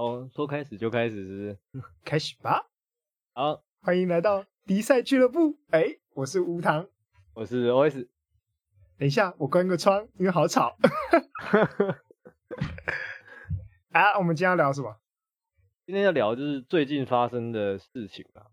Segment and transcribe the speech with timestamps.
[0.00, 1.84] 哦，说开始就开始，是不是？
[2.06, 2.70] 开始吧。
[3.34, 5.58] 好，欢迎来到迪赛俱乐部。
[5.72, 6.88] 哎，我是吴糖，
[7.34, 8.08] 我是 OS。
[8.96, 10.78] 等一下，我关个窗，因为好吵。
[13.92, 14.96] 啊，我们今天要聊什么？
[15.84, 18.46] 今天要聊就是最近发生的事情啊。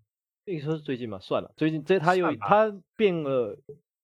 [0.44, 3.58] 可以说是最近嘛，算了，最近这他又他变了，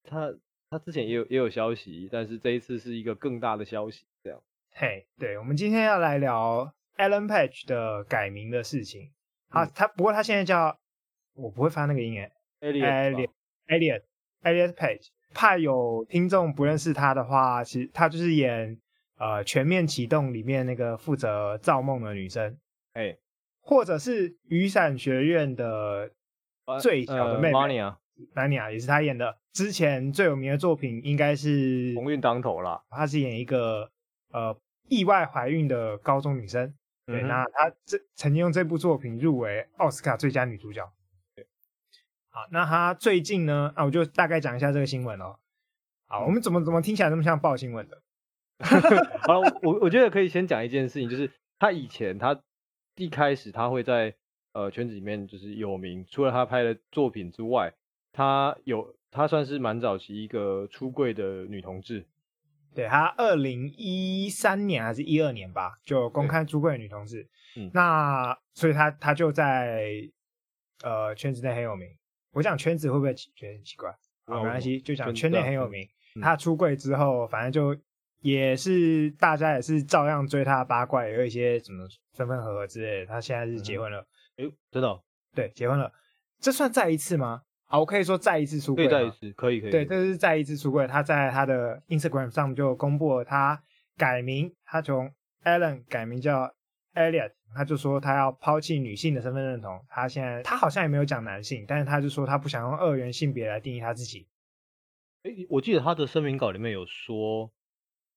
[0.05, 0.34] 他
[0.70, 4.41] 他之前也有也有消息，但是这一次是一个更大的消息，这样。
[4.71, 6.73] 嘿，对，我们今天要来聊
[7.04, 9.11] Ellen Page 的改名的事情。
[9.50, 10.75] 好，他不过他现在叫，
[11.36, 15.10] 我不会发那个音诶，Elliot，Elliot，Elliot Page。
[15.36, 18.80] 怕有听众不认识他的话，其实他就是演
[19.18, 22.56] 呃《全面启动》里面那个负责造梦的女生，
[22.94, 23.18] 哎，
[23.60, 26.11] 或者是雨伞学院的
[26.80, 27.58] 最小的妹妹。
[27.58, 29.36] Vanya，Vanya 也是他演的。
[29.54, 33.89] 之前最有名的作品应该是《鸿运当头》了，他是演一个
[34.31, 34.56] 呃
[34.88, 36.72] 意外怀孕的高中女生。
[37.06, 40.92] 对，嗯、那她这曾经用这部作品入围奥斯卡最佳女主角。
[41.36, 41.45] 对，
[42.30, 43.73] 好，那她最近呢？
[43.75, 45.38] 啊，我就大概讲一下这个新闻哦。
[46.05, 48.02] 好，我们怎么怎么听起来那么像报新闻的？
[49.27, 52.42] 好了，我我觉得可以先讲一件事情，就是她以前她
[52.95, 54.16] 一开始她会在
[54.53, 57.73] 呃圈子里面就是有名，除了她拍的作品之外，
[58.14, 62.05] 她有她算是蛮早期一个出柜的女同志。
[62.73, 67.27] 对，他二零一三年还是一二年吧，就公开出柜的女同志。
[67.55, 69.83] 嗯，那所以他他就在
[70.83, 71.88] 呃圈子内很有名。
[72.31, 73.89] 我讲圈子会不会觉得很奇怪？
[74.25, 75.88] 啊，没关系，就讲圈内很有名。
[76.21, 77.80] 他出柜之后，反正就
[78.21, 83.05] 也是大家也是照样追他八卦，也有一些什么分分合合之类的。
[83.05, 83.99] 他现在是结婚了，
[84.37, 85.03] 哎、嗯，真的、哦？
[85.35, 85.91] 对，结婚了。
[86.39, 87.43] 这算再一次吗？
[87.73, 88.88] 好，我可以说再一次出柜。
[88.88, 89.71] 可以再一次，可以可以。
[89.71, 90.85] 对，这是再一次出柜。
[90.85, 93.63] 他在他的 Instagram 上就公布了他
[93.97, 95.11] 改名，他从
[95.43, 96.53] Ellen 改名叫
[96.93, 97.31] Elliot。
[97.55, 99.83] 他就说他要抛弃女性的身份认同。
[99.89, 104.27] 他现在他好像也没有讲男性，但是他就说他不想用二元性别来定义他自己。
[105.23, 107.52] 哎，我记得他的声明稿里面有说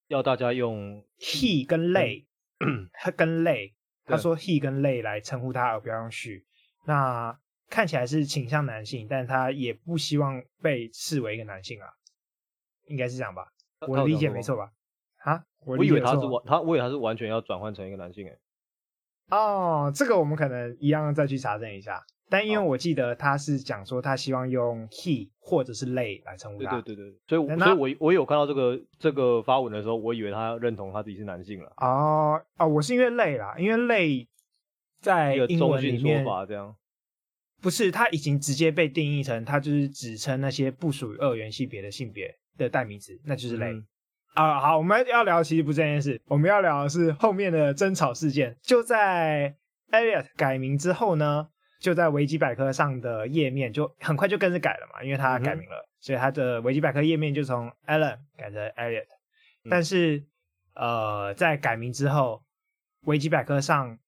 [0.09, 2.27] 要大家用 he 跟 they，
[2.93, 3.73] 他跟 they，
[4.05, 6.43] 他说 he 跟 they 来称呼他，而不要用 she。
[6.85, 7.39] 那
[7.69, 11.89] 看起来是倾向男性，但他也不希望被视为一个男性啊，
[12.87, 13.53] 应该是这样吧？
[13.89, 14.71] 我的理解没错吧？
[15.25, 18.39] 啊，我以为他是完，他我以为他是完全要转换成一个男性诶。
[19.31, 22.05] 哦，这个我们可能一样再去查证一下。
[22.29, 26.81] 但因为我记得他是讲说他希望用 he 或者是 they 来称呼他。
[26.81, 31.73] 对对对对，所以所以我我有看到这个这个发文的时候，我以为他认同他自己是男性了。
[31.77, 34.27] 哦哦，我是因为 they 啦，因为 they
[35.01, 36.75] 在英文里面说法这样。
[37.63, 43.83] 不是，它已经直接被定义成，它就是指称那些不属于二元性别的性别的代名词，那就是 they。
[44.35, 48.57] 啊、嗯，好，我们要聊其实不是这件事，我们要聊的是后面的争吵事件。
[48.63, 49.57] 就在
[49.91, 51.49] Elliot 改名之后呢，
[51.81, 59.07] 就在维基百科上的页面就很快就跟着改了嘛，因为他改名了，嗯、所以他的维基百科页面就从 Ellen 改成 Elliot。
[59.71, 60.23] 但是，
[60.75, 62.43] 呃，在改名之后，
[63.07, 63.99] 维基百科上。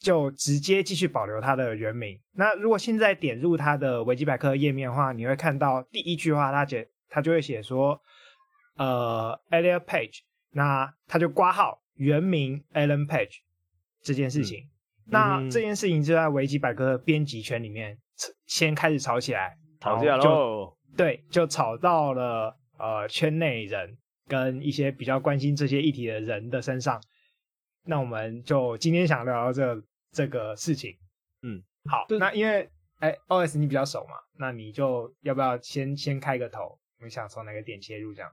[0.00, 2.18] 就直接继续保留他的原名。
[2.32, 8.00] 那如果现在点入他的维基百科页面的话，你会看到第一句话，他写他就会写说，
[8.76, 10.20] 呃，Elliot Page，
[10.52, 13.40] 那他就挂号原名 Ellen Page
[14.02, 14.60] 这件事情。
[14.60, 14.70] 嗯、
[15.06, 17.98] 那这件事情就在维基百科的编辑圈里面
[18.46, 20.74] 先开始吵起来，吵架喽。
[20.96, 26.98] 对，就吵到了呃圈内人跟一些比较关心这些议题的人的身上。
[27.84, 29.84] 那我们就今天想聊到这。
[30.12, 30.96] 这个事情，
[31.42, 36.78] 嗯，好，那因为哎，OS 你比较熟嘛，那你就要不要先先开个头？
[37.02, 38.30] 你想从哪个点切入这样？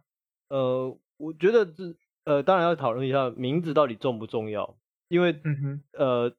[0.49, 1.95] 呃，我觉得这
[2.25, 4.77] 呃，当然要讨论一下名字到底重不重要，
[5.07, 6.35] 因为嗯哼，呃，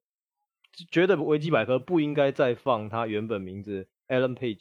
[0.90, 4.60] 觉得维基百科不应该再放他原本名字 Alan Page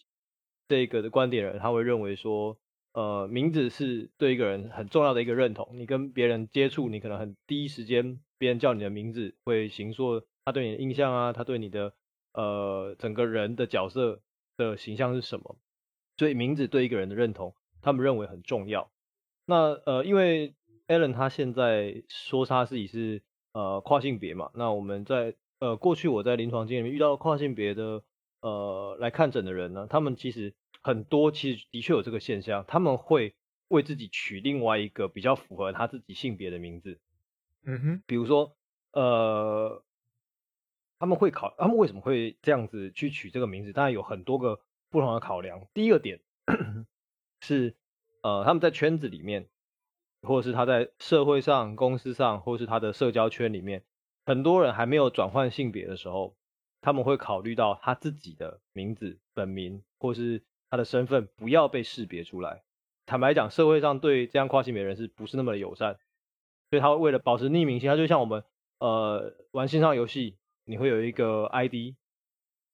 [0.67, 2.57] 这个的观点人，他会认为说，
[2.93, 10.23] 呃，名字是对一个人很重要的一个认同，你跟别人接触，你可能很第一时间别人叫你的名字会形塑。
[10.47, 11.93] 他对你的印象啊，他对你的
[12.31, 14.21] 呃整个人的角色
[14.55, 15.57] 的形象是什么？
[16.15, 18.89] 所以名字对一个人的认同，他们认为很重要。
[19.45, 20.55] 那呃，因为
[20.87, 28.03] Ellen 他现在说他自己是呃跨性别嘛，那我们在呃过去我在临床经验里面遇到跨性别的
[28.39, 33.35] 呃来看诊的人呢，他们其实很多其实的确有这个现象，他们会
[33.67, 37.01] 为自己取另外一个比较符合他自己性别的名字。
[37.65, 38.55] 嗯哼，比如说
[38.93, 39.83] 呃。
[40.99, 43.73] 他们会考，他们为什么会这样子去取这个名字？
[43.73, 44.59] 当然有很多个
[44.89, 45.67] 不同的考量。
[45.73, 46.19] 第一个点
[47.41, 47.75] 是，
[48.23, 49.47] 呃，他们在圈子里面，
[50.21, 53.83] 或者是他在社会上、公司上，或者是他的社交圈里面，
[54.25, 56.35] 很多人还没有转换性别的时候，
[56.81, 62.63] 他们会考虑到他自己的名字、本名或是他的身份不要被识别出来。
[63.05, 65.97] 坦白讲，社会上对这样跨性别人士不是那么的友善，
[66.69, 68.43] 所以他为了保持匿名性，他就像我们
[68.79, 70.35] 呃玩线上游戏，
[70.67, 71.73] 你会有一个 ID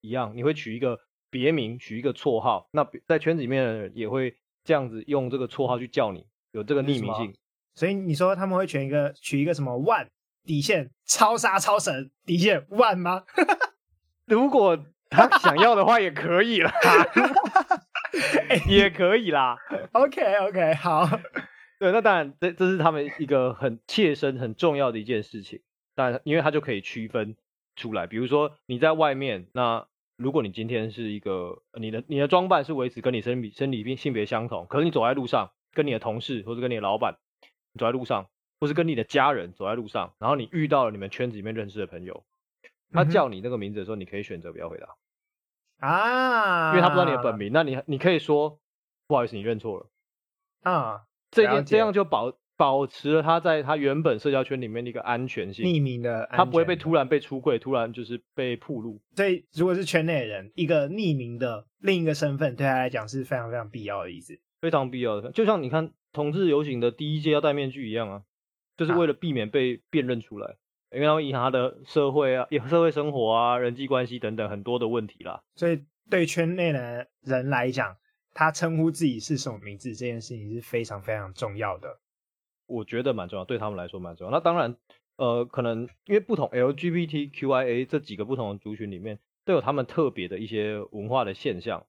[0.02, 1.00] 一样，你会取一个
[1.30, 2.68] 别名，取一个绰号。
[2.72, 7.34] 那在圈子里面的人也会这样子用这个绰号去叫你，有这个匿名性。
[7.76, 10.08] 所以你说他们会选一个取一个什么万
[10.44, 13.24] 底线超杀超神底线万吗？
[14.26, 14.78] 如果
[15.10, 16.72] 他想要的话，也可以啦。
[18.70, 19.58] 也可以啦，
[19.94, 21.08] OK OK，好，
[21.80, 25.60] 对，那当然，这这是他们一个很切身、很重要的一件事情。
[25.96, 27.36] 但因为他就可以区分
[27.76, 37.18] 出来，比如说你在外面，那如果你今天是一个你的你的装扮是维持跟你生理生理性性别相同，可是你走在路上，跟你的同事或者跟你的老板
[37.80, 38.30] 走在路上，
[38.60, 42.24] 或是跟你的家人走在路上，然后你遇到了你们圈子里面认识的朋友，
[42.92, 44.96] 他叫你那个名字的时候，你可以选择不要回答。
[45.88, 48.60] 啊，因为他不知道你的本名，那你你可以说
[49.08, 49.90] 不好意思，你认错了
[50.62, 51.04] 啊。
[51.32, 52.34] 这件这样就保
[52.64, 59.02] 保持了他在他原本社交圈里面的一个安全性，匿名的，他不会被突然被出柜，突然就是被曝露。
[59.18, 65.30] 所以如果是圈内人，一个匿名的另一个身份对他来讲是非常非常必要的意思，非常必要的。
[65.34, 68.22] 就像你看同志游行的第一届要戴面具一样啊，
[68.78, 70.48] 就是为了避免被辨认出来。
[70.48, 70.56] 啊
[70.94, 75.42] 因为他会影响他的社会啊、 社会生活啊、人际关系等等很多的问题啦。
[75.56, 77.98] 所以对圈内的人来讲，
[78.32, 82.00] 他称呼自己是什么名字这件事情是非常非常重要的。
[82.66, 84.32] 我觉得蛮重要，对他们来说蛮重要。
[84.32, 84.78] 那当然，
[85.18, 91.86] 呃，可能因为不同 LGBTQIA 这几个不同的族群里面都有他们特别的一些文化的现象。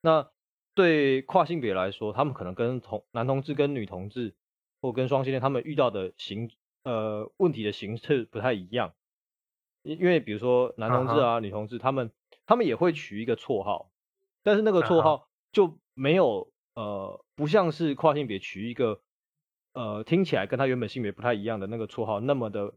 [0.00, 0.28] 那
[0.74, 4.34] 对跨性别来说，他们可能跟同男同志、跟女同志
[4.80, 6.50] 或跟双性恋他们遇到的形。
[6.84, 8.94] 呃，问题的形式不太一样，
[9.82, 11.40] 因因为比如说男同志啊、uh -huh.
[11.40, 12.12] 女同志，他们
[12.46, 13.90] 他们也会取一个绰号，
[14.44, 19.00] 但是那个绰号就没有呃，不像是跨性别取一个
[19.76, 22.72] 呃，听起来跟他原本性别不太一样的那个绰号那么的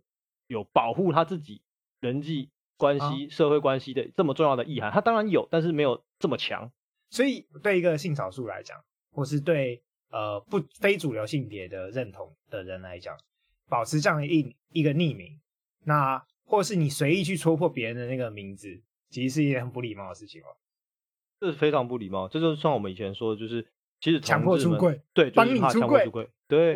[0.47, 1.61] 有保护他自己
[2.01, 3.33] 人际关系、uh.
[3.33, 4.91] 社会关系的这么重要的意涵。
[4.91, 6.69] 他当然有，但是没有这么强。
[7.09, 8.77] 所以对一个性少数来讲，
[9.13, 13.17] 或是对呃不非主流性别的认同的人来讲。
[13.69, 15.39] 保持这样的一一个匿名，
[15.85, 20.47] 那或是你随意去戳破别人的那个名字，其实是一件很不礼貌的事情哦。
[21.39, 23.65] 这是非常不礼貌，这就是像我们以前说的，就是
[23.99, 26.09] 其实强迫出柜，对，帮你出柜，
[26.47, 26.75] 对，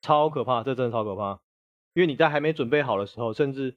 [0.00, 1.40] 超可怕，这真的超可怕。
[1.94, 3.76] 因为你在还没准备好的时候，甚至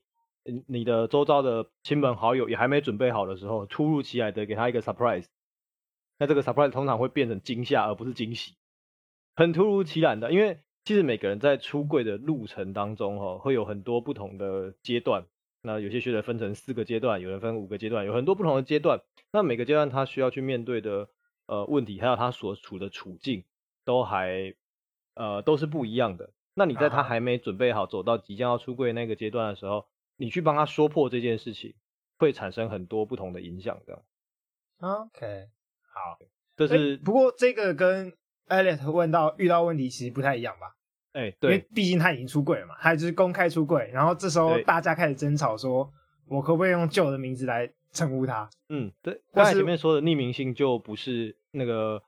[0.67, 5.25] 你的周遭的亲朋好友也还没准备好的时候，突如其来的给他一个 surprise，
[6.17, 8.55] 那这个 surprise 通常会变成惊吓而不是惊喜，
[9.35, 10.59] 很突如其来的，因为。
[10.87, 15.25] 其实每个人在出柜的路程当中，哈，会有很多不同的阶段。
[15.63, 19.01] 那有些学者分成四个阶段，有人分五个阶段，有很多不同的阶段。
[19.31, 21.09] 那每个阶段他需要去面对的
[21.47, 23.43] 呃问题，还有他所处的处境，
[23.83, 24.53] 都还
[25.15, 26.31] 呃都是不一样的。
[26.53, 29.87] 那你在他还没准备好走到即将要出柜那个阶段的时候，
[30.17, 31.73] 你去帮他说破这件事情，
[32.17, 34.03] 会产生很多不同的影响的。
[34.79, 35.47] OK，
[35.93, 36.17] 好，
[36.55, 38.13] 这是不过这个跟。
[38.47, 40.75] Elliot 问到遇到问题其实不太一样吧？
[41.13, 45.91] 哎、欸，对，因为毕竟他已经出柜了嘛，他就是公开出柜，然后这时候大家开始争吵，说
[46.27, 48.47] 我可不可以用旧的名字来称呼他？
[48.69, 49.23] 嗯，对。
[49.33, 52.03] 刚才前面说的匿名性就不是那个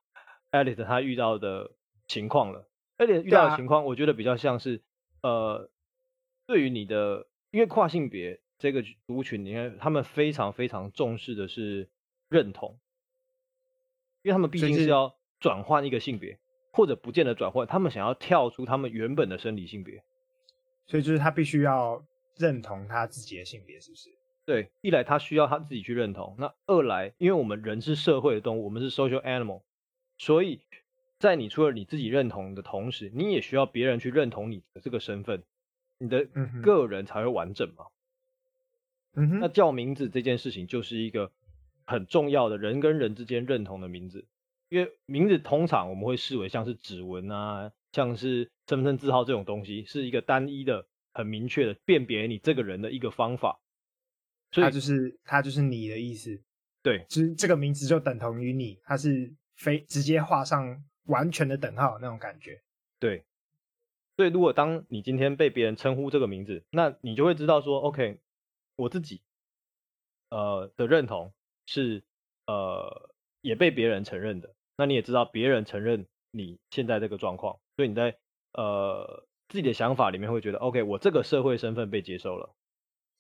[0.52, 1.72] Elliot 他遇到的
[2.08, 2.68] 情况了。
[3.00, 4.84] Elliot 遇到的情况，我觉得比较像是，
[5.22, 5.70] 啊、呃，
[6.46, 11.90] 对于你的，因为跨性别这个族群，你看他们非常非常重视的是
[12.30, 12.78] 认同，
[14.22, 15.18] 因为他们毕竟是要。
[15.40, 16.40] 转换一个性别，
[16.74, 20.04] 或者不见得转换，他们想要跳出他们原本的生理性别，
[20.88, 22.04] 所以就是他必须要
[22.38, 24.10] 认同他自己的性别，是不是？
[24.48, 29.64] 对，一来他需要他自己去认同，那二来，因为我们人是社会的动物，我们是 social animal，
[30.18, 30.62] 所以
[31.20, 35.44] 在你除了你自己认同的同时，你也需要别人去认同你的这个身份，
[36.00, 36.26] 你的
[36.64, 37.88] 个人才会完整嘛。
[39.16, 41.30] 嗯哼，那叫名字这件事情就是一个
[41.86, 44.26] 很重要的人跟人之间认同的名字。
[44.70, 53.60] 因为名字通常我们会视为像是指纹啊，像是身份证字号这种东西，是一个单一的、很明确的辨别你这个人的一个方法。
[54.52, 56.42] 所以它就是它就是你的意思，
[56.82, 62.62] 对，就是这个名字就等同于你，它是非直接画上完全的等号那种感觉。
[63.00, 63.24] 对，
[64.16, 68.20] 所以如果当你今天被别人称呼这个名字，那你就会知道说，OK，
[68.76, 69.22] 我自己
[70.30, 71.34] 呃的认同
[71.66, 72.04] 是
[72.46, 73.12] 呃
[73.42, 74.54] 也被别人承认的。
[74.78, 78.18] 那你也知道别人承认你现在这个状况，所以你在
[78.54, 82.56] 呃自己的想法里面会觉得，OK，我这个社会身份被接受了。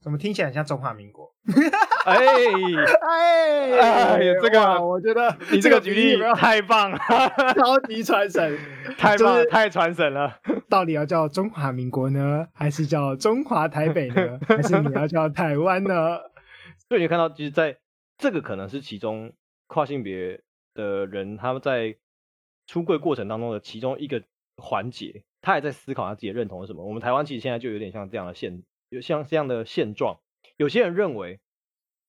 [0.07, 1.29] 怎么听起来很像中华民国？
[2.05, 2.15] 哎
[3.01, 6.97] 哎哎，这个我觉得你这个举例太棒了，
[7.59, 8.57] 超级传神，
[8.97, 10.39] 太棒了，太传神了。
[10.69, 16.17] 到底要叫中华民国呢，还是叫中华台北呢， 还是你要叫台湾呢？
[16.87, 17.75] 所以你看到，其实在
[18.17, 19.33] 这个可能是其中
[19.67, 20.39] 跨性别
[20.73, 21.97] 的人他们在
[22.65, 24.23] 出柜过程当中的其中一个
[24.55, 26.85] 环节，他也在思考他自己的认同是什么。
[26.85, 28.63] 我们台湾其实现在就有点像这样的现。
[28.89, 30.19] 有像这样的现状，
[30.55, 31.39] 有些人认为，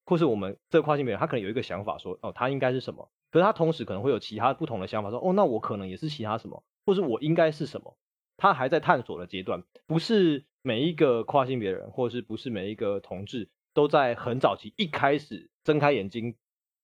[0.04, 3.10] 或是我们这个跨性别，他可能有一个想法说，哦，他应该是什么？
[3.30, 7.96] 可是他同时可能会有其他不同的想法，说，哦，那我可能也是其他什么，或是我应该是什么？
[8.36, 16.36] 他还在探索的阶段，不是每一个跨性别人，或是不是每一个同志，都在很早期一开始睁开眼睛，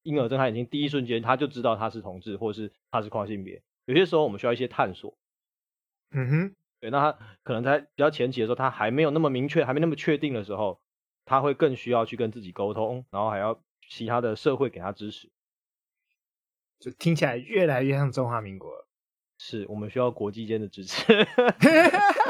[0.02, 3.62] 婴儿睁开眼睛第一瞬间，他就知道他是同志，或是他是跨性别。
[3.86, 5.16] 有些时候我们需要一些探索。
[6.10, 6.56] 嗯哼。
[6.84, 10.82] 对，那他可能在比较前期的时候，他还没有那么明确，还没那么确定的时候，
[11.24, 15.30] 他会更需要去跟自己沟通，然后还要其他的社会给他支持，
[16.78, 18.86] 就听起来越来越像中华民国了。
[19.38, 21.02] 是我们需要国际间的支持。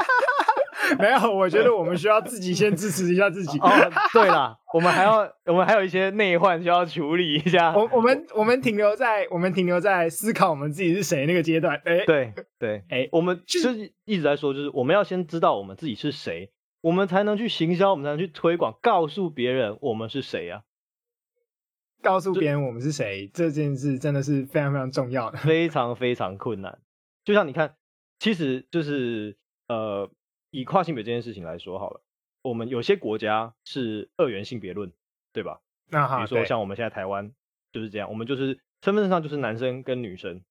[0.99, 3.57] 没有，我觉得我们需要自己先支持一下自己。
[3.59, 3.69] 哦，
[4.13, 7.73] 对了，我们还要，我们还有一些内患需要处理一下。
[7.77, 11.81] 我我们我们停留在我们停留在思考我们自己是谁那个阶段。
[11.85, 16.51] 哎，对对， 哎，我们就是一直在说，就是我们要先知道我们自己是谁，
[16.81, 20.61] 我们才能去行销，我们才能去推广，告诉别人我们是谁啊。
[22.01, 26.77] 告诉别人我们是谁这件事真的是非常非常重要的，非常非常困难。
[27.23, 27.75] 就像你看，
[28.19, 29.37] 其实就是
[29.67, 30.09] 呃。
[30.51, 32.01] 以跨性别这件事情来说好了，
[32.41, 34.91] 我们有些国家是二元性别论，
[35.33, 35.61] 对吧？
[35.89, 37.31] 那好，比如说像我们现在台湾
[37.71, 40.41] 就是这样，我们就是身份证上就是男生跟女生。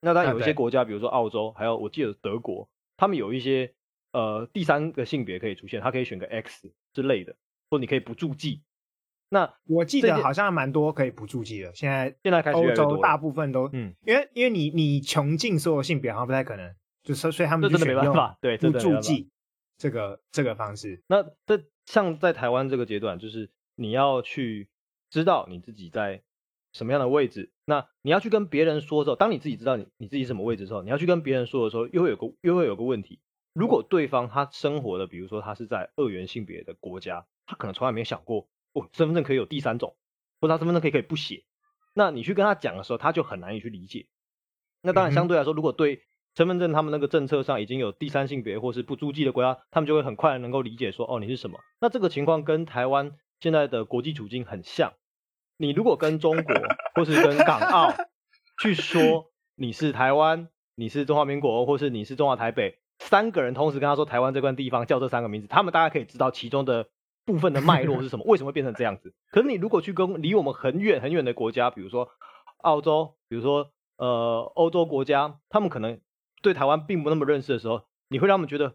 [0.00, 3.72] 那当然有一些国家，比如说澳洲，还有我记得德国，他们有一些
[4.12, 7.34] 呃第三个性别可以出现，他可以选个 X 之类的，
[7.68, 8.62] 或你可以不注记。
[9.30, 16.74] 那我记得好像蛮多可以不注记的，现在现在开始欧洲大部分都嗯，因为因为你你穷尽所有性别好像不太可能。
[17.08, 19.30] 就是所以他们就真的没办法，对，不助记
[19.78, 21.02] 这个这个方式。
[21.06, 24.68] 那这像在台湾这个阶段，就是你要去
[25.08, 26.22] 知道你自己在
[26.74, 27.50] 什么样的位置。
[27.64, 33.20] 那你要去跟别人说的时候，当你自己知道你你自己什么位置的时候，你要去跟别人说的时候，又会有个又会有个问题。
[33.54, 39.96] 如果对方他生活的，比如说他是在二元性别的国家，他可能从来没想过哦，身份证可以有第三种，
[40.42, 41.44] 或者他身份证可以可以不写。
[41.94, 44.06] 那你去跟他讲的时候，他就很难以去理解。
[44.82, 46.04] 那当然相对来说，如果对
[46.38, 51.58] 身份证他们那个政策上已经有第三性别或是不租记的国家，他们就会很快能够理解说，哦，你是什么。
[51.80, 54.92] 那这个情况跟台湾现在的国际处境很像。
[55.56, 56.54] 你如果跟中国
[56.94, 57.92] 或是跟港澳
[58.62, 66.86] 去说你是台湾，你是中华民国，或是你是中华台北，三个人同时跟他说台湾这块地方叫这三个名字，他们大概可以知道其中的
[67.24, 69.12] 部分的脉络是什么， 为什么会变成这样子。
[69.32, 72.08] 可是你如果去跟离我们很远很远的国家，比如说
[72.58, 75.98] 澳洲，比如说呃欧洲国家，他们可能。
[76.42, 78.74] 对台湾并不那么认识的时候，你会让他们觉得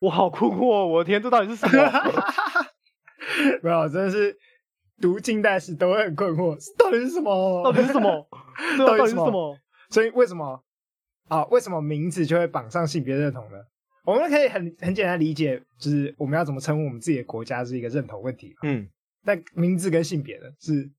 [0.00, 1.74] 我好困惑，我的天，这到底是什么？
[3.62, 4.36] 没有，真的是
[5.00, 7.62] 读近代史都会很困惑，到底是什么？
[7.64, 8.28] 到底是什么？
[8.78, 9.56] 到底是什么？
[9.90, 10.62] 所以为什么
[11.28, 11.44] 啊？
[11.46, 13.58] 为什么名字就会绑上性别认同呢？
[14.04, 18.52] 我们可以很很简单理解，就是我们要怎么称呼我们自己的国家是一个认同问题。
[18.64, 18.88] 嗯，
[19.24, 20.90] 但名字跟性别呢是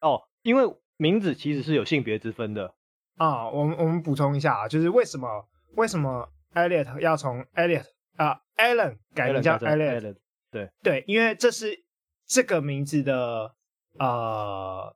[0.00, 0.64] 哦，因为
[0.96, 2.74] 名字其实是有性别之分的。
[3.16, 5.28] 啊，我们我们补充一下啊，就是为什么
[5.76, 7.84] 为什么 Elliot 要从 Elliot
[8.16, 10.16] 啊 Alan 改名叫 Elliot？
[10.50, 11.84] 对对，因为这是
[12.26, 13.54] 这个名字的
[13.98, 14.94] 呃，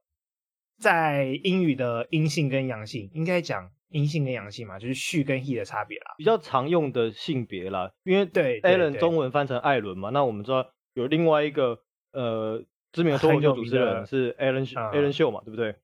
[0.78, 7.90] 在英语的阴性跟阳性，应该讲阴性跟阳性嘛，就是 she 跟 he 的差别啦，比较常用的性别啦。
[8.04, 11.78] 因为对 Alan 中文翻成艾伦嘛，那我们知道有另外一个
[12.12, 15.74] 呃知名的脱口秀主持人是 Alan Alan 秀嘛，对不对？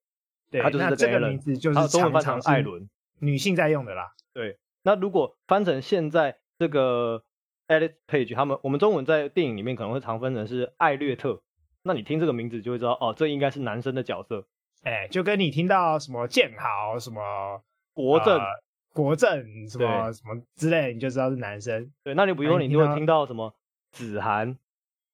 [0.52, 2.86] 对，他就是这个名字就是中文翻成艾伦，
[3.20, 4.12] 女性在用的啦。
[4.34, 7.24] 对，那如果翻成现在这个
[7.68, 11.40] Elliot Page，他们我们中文在电影里面可能会常分成是艾略特，
[11.82, 14.46] 那你听这个名字就会知道，哦，这应该是男生的角色。
[14.82, 17.62] 哎，就跟你听到什么建豪、什么
[17.94, 18.44] 国政、呃、
[18.92, 21.90] 国政什么什么之类，你就知道是男生。
[22.04, 23.54] 对，那你比如说你就会听到什么
[23.90, 24.58] 子涵。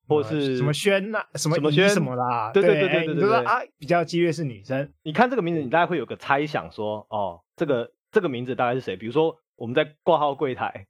[0.09, 4.91] 或是什么轩呐，什么什么轩什么啦，对对对对对，就是啊，比较激烈是女生。
[5.03, 8.97] 你看这个名字，你大概会有个猜想，说哦，这个这个名字大概是谁？
[8.97, 10.87] 比如说我们在挂号柜台，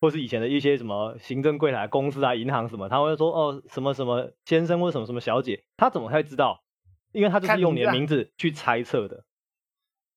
[0.00, 6.62] 或是以前的一些什么行政柜台公司啊、银行什么，他会说哦，什么什么先生或者什么什么小姐，他怎么会知道？
[7.12, 9.24] 因为他就是用你的名字去猜测的。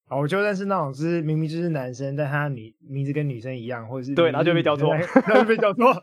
[0.09, 5.93] 哦，我就认识那种，就是明明就是男生，但他女名字跟女生一样，或者是对， 然后就被叫错，然后就被叫错。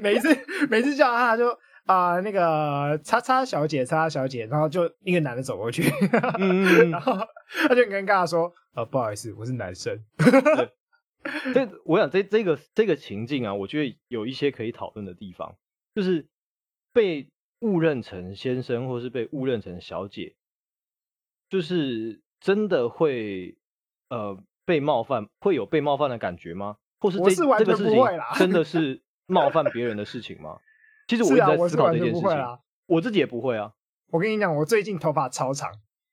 [0.00, 0.34] 每一次
[0.70, 1.56] 每次叫他，他就
[1.90, 5.82] 啊、呃、那个叉叉小姐，叉叉小姐，然后就一个男的走过去，
[6.38, 7.12] 嗯、 然后
[7.68, 9.98] 他就很尴尬说：“呃，不好意思，我是男生。
[10.18, 10.72] 对”
[11.52, 15.56] 这我想这这个这个情境啊，我觉得有一些可以讨论的地方，
[15.94, 16.26] 就是
[16.92, 17.28] 被
[17.60, 20.34] 误认成先生，或是被误认成小姐，
[21.48, 22.20] 就是。
[22.42, 23.54] 真的会
[24.08, 26.78] 呃被冒犯，会有被冒犯的感觉吗？
[26.98, 28.02] 或是这这个事情
[28.38, 30.58] 真的是冒犯别人的事情吗？
[31.10, 32.22] 其实我一直在思考这件事情。
[32.22, 33.72] 我，我自己也不会啊。
[34.12, 35.68] 我跟你讲，我最近头发超长，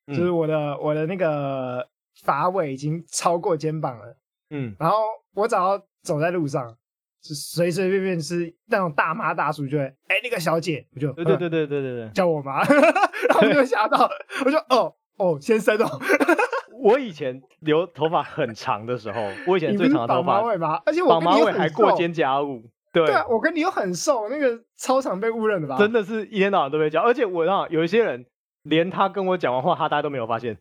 [0.08, 1.88] 嗯、就是我的我的那个
[2.24, 4.18] 发尾已经超过肩膀了。
[4.50, 4.98] 嗯，然后
[5.36, 6.76] 我只要走在路上，
[7.22, 14.10] 就随随便便是那种大妈大叔就会，哎、欸，那个小姐，我就对对对对对对对，叫我妈， 然后我就吓到，
[14.44, 14.96] 我就哦。
[15.18, 16.00] 哦，先生哦，
[16.80, 20.80] 我以前留头发很长的时候，我以前最长的头发，绑马尾吗？
[20.86, 25.78] 而且我绑马尾还过肩胛骨，对，对啊，我跟你又很瘦，那个操场被误认的吧？
[25.78, 28.26] 真的是一天到晚都被叫，而且我让有一些人
[28.64, 30.58] 连他跟我讲完话，他大家都没有发现。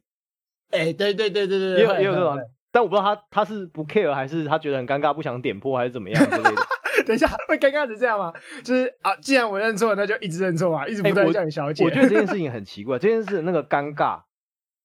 [0.71, 2.39] 哎、欸，对对对对对，也有也有这种，
[2.73, 6.63] 但我不知道他他是不 care 还是他觉得很尴尬，不想点破还是怎么样之类的。
[7.07, 8.33] 等一下，会尴尬成这样吗？
[8.65, 11.91] 就是啊，既然我认错，那就一直认错啊，一直不断叫你小姐、欸我。
[11.91, 14.23] 我觉得这件事情很奇怪，这件事那个尴尬。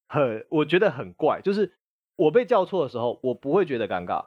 [0.08, 1.72] 很，我觉得很怪，就是
[2.16, 4.26] 我被叫错的时候，我不会觉得尴尬，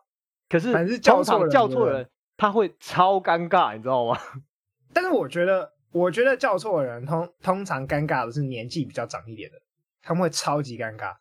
[0.50, 4.18] 可是通常叫错人，他会超尴尬，你知道吗？
[4.94, 9.58] 但是我觉得，我觉得叫错的人通通常尴尬的是年纪比较长一点的，
[10.02, 11.16] 他们会超级尴尬。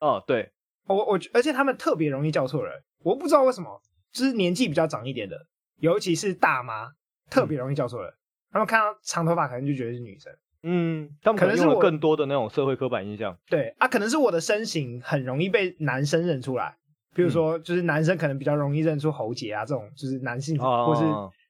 [0.00, 0.52] 哦，对，
[0.86, 3.80] 我我而且他们特别容易叫错人，我不知道为什么，
[4.12, 5.46] 就是年纪比较长一点的，
[5.78, 6.92] 尤其是大妈，
[7.30, 8.16] 特别容易叫错人，嗯、
[8.52, 10.32] 他们看到长头发可能就觉得是女生。
[10.64, 13.36] 嗯，他们可能用了更多的那种社会刻板印象。
[13.46, 16.76] 对啊，可能是我的身形很容易被男生认出来。
[17.14, 21.02] 比如说，就是男生可能比较容易认出喉结啊这种，就是男性，哦、或是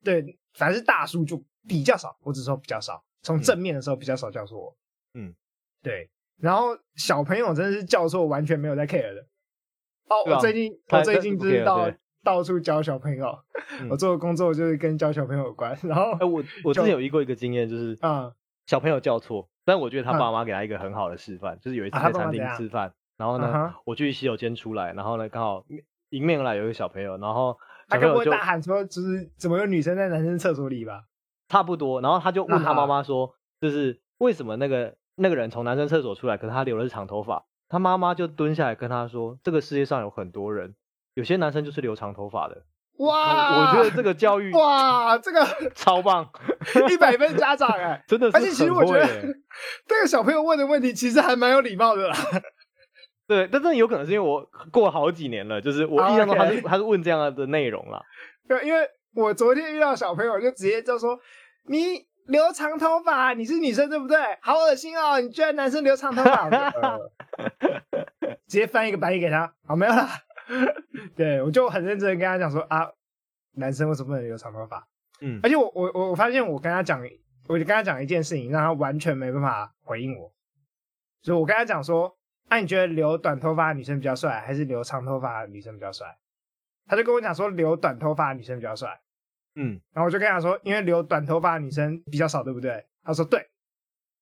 [0.04, 2.16] 对，反正是大叔就比较少。
[2.22, 4.76] 我只说比较少，从正面的时候比较少叫错我。
[5.14, 5.34] 嗯，
[5.82, 6.10] 对。
[6.40, 9.20] 然后小朋友真的是叫错，完全没有在 care 的。
[10.08, 11.90] 哦，啊、我最近我最近就是到
[12.24, 13.38] 到处教小朋友，
[13.80, 15.78] 嗯、我做的工作就是跟教小朋友有关。
[15.82, 18.32] 然后，哎、欸，我我之前有一过一个经验，就是啊。
[18.64, 25.64] 小朋友叫错，但我觉得他爸妈给他一个很好的示范，嗯、就是有一次在餐厅吃饭，啊、然后呢，我去洗手间出来，然后呢，刚好
[26.08, 27.56] 迎面而来有一个小朋友，然后
[27.86, 31.04] 他跟我大喊说，就是怎么有女生在男生厕所里吧？
[31.48, 37.44] 差不多，然后他就问他妈妈说，就是为什么那个那个人从男生厕所出来，可是他留的是长头发？
[37.68, 40.74] 他妈妈就蹲下来跟他说，这个世界上有很多人，
[41.14, 42.64] 有些男生就是留长头发的。
[42.98, 46.28] 哇，我觉得这个教育哇，这个超棒，
[46.90, 48.36] 一百分家长 哎，真的是。
[48.36, 49.06] 而且其实我觉得
[49.86, 52.16] 这个小朋友问的问题其实还蛮有礼貌的啦。
[53.26, 58.02] 对，但真的有可能是因为我过了好几年了，就是我印象中他是他是问这样的内容了。
[58.48, 58.80] 对，因为
[59.14, 61.18] 我昨天遇到小朋友就直接就说
[61.66, 64.18] ：“你留长头发，你是女生对不对？
[64.40, 66.48] 好恶心哦，你居然男生留长头发。”
[68.46, 70.08] 直接翻一个白眼给他，好，没有啦。
[71.16, 72.86] 对，我就很认真的跟他讲说啊，
[73.54, 74.86] 男生为什么不能留长头发？
[75.22, 77.00] 嗯，而且我我我发现我跟他讲，
[77.48, 80.30] 我就跟他讲一件事情，让他完全没办法回应我。
[81.22, 82.14] 所以我跟他讲说，
[82.52, 86.18] 那、啊、你觉得留短头发的女生比较帅，还是留长头发的女生比较帅？
[86.86, 89.00] 他就跟我讲说，留短头发的女生比较帅。
[89.54, 92.84] 嗯，然后我就跟他说，因为留短头发的女生比较少，对不对？
[93.02, 93.48] 他说对。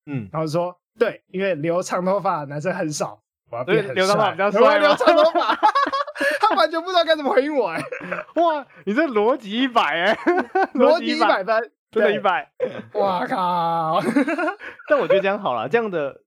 [0.06, 3.20] 嗯，然后我说对，因为留长头发的男生很少。
[3.50, 5.58] 我要变很帅，留长头发比较帅，留长头发。
[6.40, 7.82] 他完全不知道该怎么回应我哎！
[8.40, 10.14] 哇，你这逻辑一百哎，
[10.74, 12.48] 逻辑一百分，真的一百！
[12.94, 14.00] 哇靠！
[14.88, 16.20] 但我觉得这样好了，这样的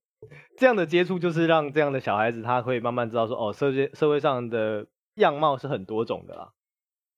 [0.56, 4.86] 这样的接触就是让这样的小孩子他会慢慢知道说，哦，社会社会上的
[5.16, 6.52] 样貌是很多种的啦。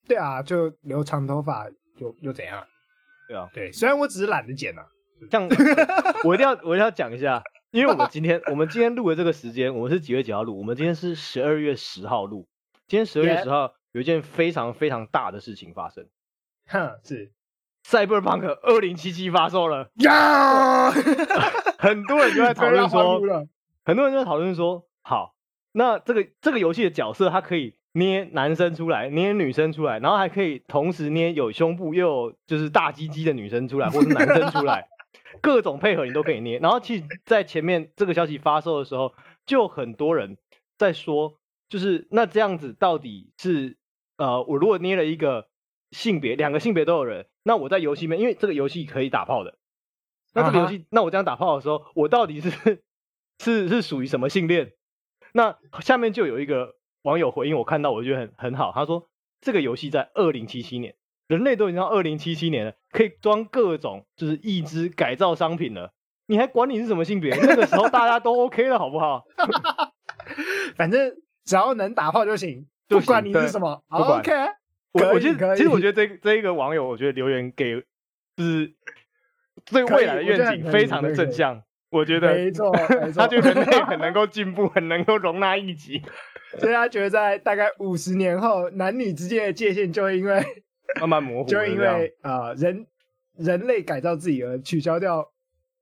[0.08, 1.66] 对啊，就留长头发
[1.98, 2.66] 又又怎样？
[3.28, 4.86] 对啊，对，虽然我只是懒得剪啊。
[5.30, 5.48] 像
[6.24, 10.58] 我一定要我一定要讲一下，因为我们今天我们今天录的这个时间，我们是几月几号录？
[10.58, 12.46] 我们今天是十二月十号录。
[12.86, 16.06] 今天十二月十号有一件非常非常大的事情发生，
[16.68, 17.32] 哼，是
[17.82, 20.92] 赛博朋克二零七七发售了呀！
[21.86, 23.20] 很多人就在讨论说，
[23.84, 25.36] 很多人就在讨论说，好，
[25.70, 34.88] 那这个这个游戏的角色，它可以捏男生出来，捏女生出来，然后还可以同时捏有胸部又有就是大鸡鸡的女生出来，或者男生出来，
[35.40, 36.58] 各种配合你都可以捏。
[36.58, 39.14] 然后其实，在前面这个消息发售的时候，
[39.46, 40.36] 就很多人
[40.76, 41.38] 在说。
[41.68, 43.76] 就是那这样子到底是
[44.18, 45.48] 呃，我如果捏了一个
[45.90, 49.58] 性别，两个性别都有人，那我在游戏里面，因为这个游戏可以打炮的，
[50.36, 50.86] 那这个游戏，uh huh.
[50.90, 52.50] 那我这样打炮的时候，我到底是
[53.38, 54.72] 是是属于什么性恋？
[55.32, 59.08] 那下面就有一个网友回应，我看到我觉得很很好，他说
[59.40, 60.94] 这个游戏在二零七七年，
[61.26, 65.92] 人类都已经到二零七七年了，可以装各种就是义肢改造商品了，
[66.26, 67.34] 你还管你是什么性别？
[67.34, 69.24] 那个时候大家都 OK 了，好不好？
[70.76, 74.32] 反正只要能打炮就行，不管你是什么，OK。
[74.92, 77.78] 我我觉得，其实我觉得这这一个网友，我觉得留言给
[78.36, 78.74] 就是
[79.64, 81.62] 对未来的愿景非常的正向。
[81.88, 82.70] 我觉得没错，
[83.16, 86.02] 他觉得人类很 能够进步，很能够容纳一己，
[86.58, 90.44] 所以他觉得在大概五十年后，男女之间的界限就会因为
[91.00, 92.86] 慢慢模糊，就会因为呃人
[93.36, 95.30] 人类改造自己而取消掉、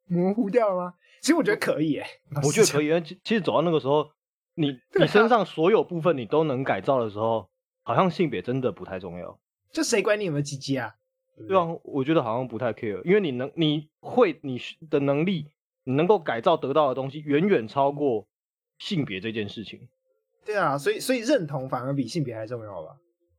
[0.07, 0.95] 模糊掉了吗？
[1.23, 2.07] 其实我觉得可以，哎，
[2.45, 4.07] 我觉得可以，因为其其实走到那个时候，
[4.55, 7.49] 你你身上所有部分你都能改造的时候，
[7.83, 9.41] 好像性别真的不太重要。
[9.73, 10.93] 就谁管你有没有鸡鸡啊？
[11.49, 15.47] 对啊，我觉得好像不太 care，因为你能你会你的能力。
[15.87, 18.27] 你能够改造得到的东西远远超过
[18.79, 19.87] 性别这件事情。
[20.43, 22.97] 对啊，所以所以认同反而比性别还重要吧？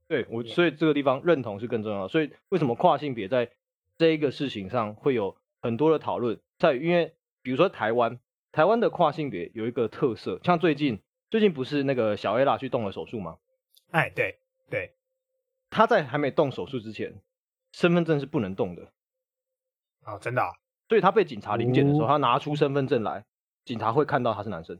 [0.07, 2.07] 对，我所以这个地方认同是更重要的。
[2.07, 3.49] 所以为什么跨性别在
[3.97, 6.39] 这一个事情上会有很多的讨论？
[6.59, 8.19] 在因为比如说台湾，
[8.51, 10.99] 台湾的跨性别有一个特色，像最近
[11.31, 13.37] 最近不是那个小 A 拉去动了手术吗？
[13.89, 14.37] 哎，对
[14.69, 14.91] 对，
[15.71, 17.15] 他在还没动手术之前，
[17.75, 18.83] 身份证是不能动的。
[20.05, 20.47] 哦，真的啊？
[20.87, 23.25] 所以他被警察临检的时候，他拿出身份证来，
[23.65, 24.79] 警察会看到他是男生。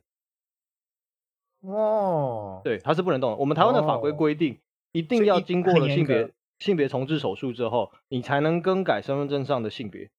[1.60, 3.38] 哦，对，他是不能动的。
[3.38, 4.62] 我们台湾的法规规定，
[4.94, 10.10] 一定要经过了性别性别重置手术之后，你才能更改身份证上的性别。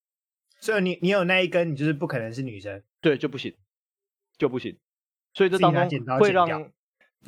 [0.60, 2.82] 所以你你有那一根，你就是不可能是女生。
[3.00, 3.56] 对，就不行，
[4.36, 4.76] 就不行。
[5.32, 6.70] 所以这当中会让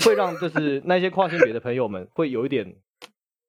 [0.04, 2.76] 会让就是那些跨性别的朋友们会有一点，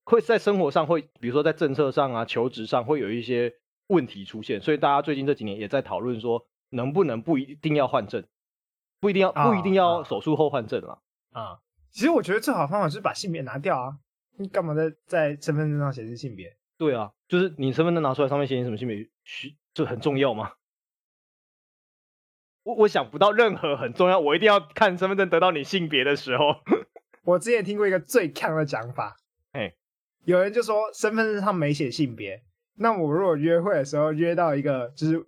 [0.10, 3.54] 会在生活上会，比如说在政策上啊、求职上会有一些。
[3.90, 8.24] 问题出现，所以大家最近这几年也在讨论说，能不能不一定要换证，
[9.00, 11.60] 不一定要不一定要手术后换证了啊，啊。
[11.90, 13.98] 其实我觉得最好的方法就是把性别拿掉啊，
[14.38, 16.56] 你干嘛在在身份证上显示性别？
[16.78, 20.52] 对啊，就是你身份证拿出来，上面写你什么性别，需就很重要吗？
[22.62, 26.58] 我我想不到任何很重要，我一定要看身份证得到你性别的时候。
[27.26, 29.18] 我之前听过一个最强的讲法，
[29.54, 29.74] 哎，
[30.26, 32.42] 有人就说身份证上没写性别。
[32.76, 35.26] 那我如果约会的时候约到一个就是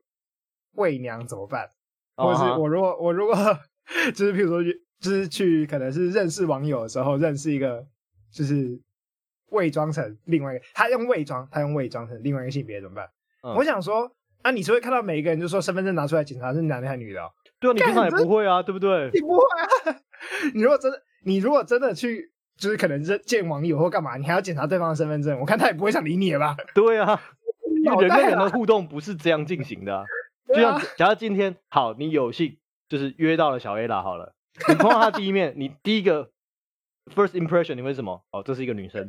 [0.74, 1.70] 伪娘怎么办？
[2.16, 3.36] 或者是我如果我如果
[4.14, 4.64] 就是譬如说
[5.00, 7.86] 就是去可能是认识网友的时候认识一个
[8.32, 8.80] 就是
[9.50, 13.10] 伪装成另外一个他用伪装他用伪装成另外一个性别怎么办？
[13.44, 14.10] 嗯、我想说
[14.44, 17.20] 啊，你是会看到每一个人就说身份证拿出来检查是男的还是女的？
[17.60, 19.10] 对啊，你平常也不会啊，对不对？
[19.14, 19.44] 你不会
[19.92, 19.98] 啊，
[20.54, 26.56] 你如果真的你如果真的去就是可能是见网友或干嘛，你还要检查对方的身份证，我看他也不会想理你了吧？
[26.76, 27.22] 对啊。
[27.84, 30.06] 因为人跟人的互动不是这样进行的，啊，
[30.54, 34.36] 就像假如今天好，你有幸就是约到了小 A 啦，好了，
[34.68, 36.30] 你碰到他第一面，你第一个
[37.16, 38.24] first impression 你会什么？
[38.32, 39.08] 哦，这是一个女生，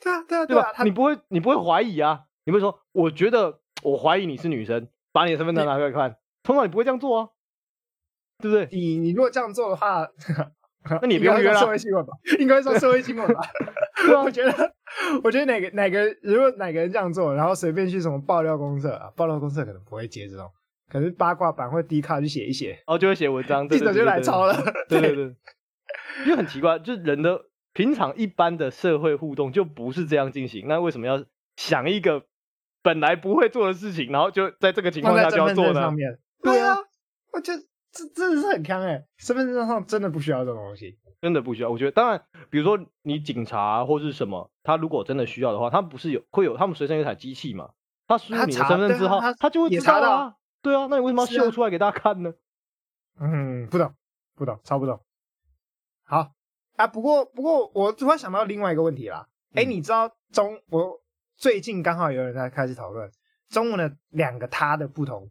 [0.00, 0.72] 对啊，对啊，对吧？
[0.82, 2.24] 你不会，你不会怀疑啊？
[2.44, 7.28] 你会说，我觉得我怀疑你是女生，把你的身份证拿出来看，通常你不会这样做啊，
[8.38, 8.68] 对不对？
[8.72, 10.08] 你你如果这样做的话，
[11.02, 12.12] 那你不用约了，社会新闻吧？
[12.38, 13.40] 应该说社会新闻吧？
[14.24, 14.72] 我觉得。
[15.22, 20.48] 我觉得哪个哪个如果哪个人这样做，然后随便去什么爆料公社啊，爆料公社可能不会接这种，
[20.88, 24.56] 可是八卦版或低卡去写一写，哦，就会写文章，记者就来抄了。
[24.88, 25.24] 对对对，
[26.24, 27.38] 因为很奇怪，就是人的
[27.74, 31.22] 平常一般的社会互动就不是这样进行，那为什么要
[31.56, 32.22] 想一个
[32.82, 35.92] 本来不会做的事情，然后就在这个情况下就要做呢？
[36.42, 36.76] 对啊，
[37.32, 37.62] 我觉得
[37.96, 40.98] 这真的是很坑哎，身份证上真的不需要这种东西。
[41.22, 47.70] 真的不需要，我觉得当然，比如说你警察或是什么，他如果真的需要的话，他不是有会有他们随身有一台机器嘛？
[48.06, 50.34] 他输入你的身份证之后，他，他就会知道啊。
[50.60, 52.34] 对啊，那你为什么要秀出来给大家看呢？
[53.18, 53.94] 嗯，不懂，
[54.34, 55.00] 不懂，超不懂。
[56.04, 56.32] 好
[56.76, 59.26] 啊，不过不过我突然想到另外一个问题啦。
[59.54, 61.00] 哎、嗯，你知道中我
[61.36, 63.10] 最近刚好有人在开始讨论
[63.48, 65.30] 中文的两个他的不同。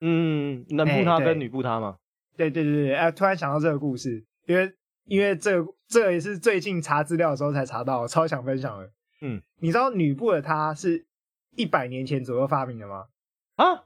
[0.00, 1.96] 嗯，男布他跟女布他嘛？
[2.36, 4.72] 对对对对，哎，突然想到这个故事，因为。
[5.08, 8.90] 因为这个、这个也是最近查资料的时候才查到，我超想分享的。
[9.22, 11.06] 嗯，你知道女布的她是
[11.54, 13.04] 一百年前左右发明的吗？
[13.54, 13.84] 啊，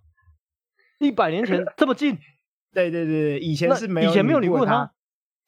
[0.99, 2.17] 一百年前这么近？
[2.73, 4.91] 对对对，以前是没有，以前没有女部的她。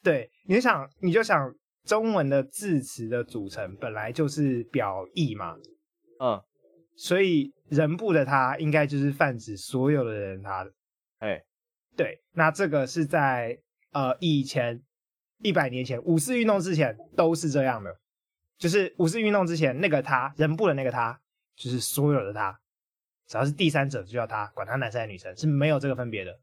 [0.02, 1.50] 对，你想，你就想，
[1.86, 5.56] 中文的字词的组成本来就是表意嘛。
[6.20, 6.38] 嗯，
[6.98, 10.72] 所以人部的他应该就是泛指所有的人他的。
[11.18, 11.42] 哎，
[11.96, 13.58] 对，那这个是在
[13.90, 14.82] 呃以前。
[15.44, 17.98] 一百年前，五四运动之前都是这样的，
[18.58, 21.20] 就是五四运动之前那个他人部的那个他，
[21.56, 22.56] 就是所有的他，
[23.26, 26.38] 只要是第三者就叫他，管他男生还是女生，是没有这个分别的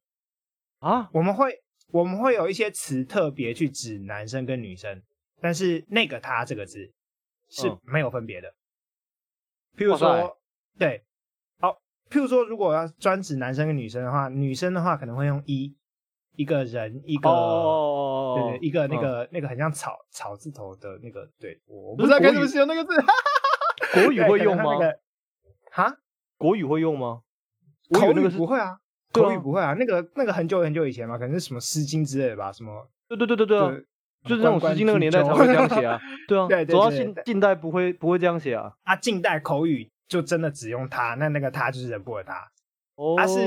[0.79, 1.09] 啊。
[1.13, 1.63] 我们会
[1.93, 5.01] 我们会有一些词特别去指男生跟女生，
[5.39, 6.91] 但是那个他这个字
[7.47, 8.49] 是没有分别的。
[8.49, 8.53] 嗯、
[9.77, 10.37] 譬如说，
[10.77, 11.03] 对，好，
[12.09, 15.75] 譬如说，如果要专指男生跟女生的话，女生的话可能会用一。
[16.35, 22.95] 一个人，一个，oh, 对对，一个那个、嗯、那个很像草草字头的那个，对，我不知道该怎么形容那个字。
[24.01, 24.63] 国语会用吗？
[25.69, 25.93] 哈？
[26.37, 27.19] 国语会用吗？
[27.91, 28.77] 口语不会啊，
[29.11, 29.73] 口语不会啊。
[29.73, 32.53] 那个那个很久很久以前嘛，可能是什么《诗经》之类的吧？
[32.53, 32.89] 什么？
[33.09, 33.71] 对对对对对啊，
[34.23, 35.99] 就是那种《诗经》那个年代才会这样写啊。
[36.25, 38.71] 对啊， 对，走到近近代不会不会这样写啊。
[38.83, 42.51] 啊，近代口语就真的只用他，那那个他就是人部的他。
[43.15, 43.37] 他是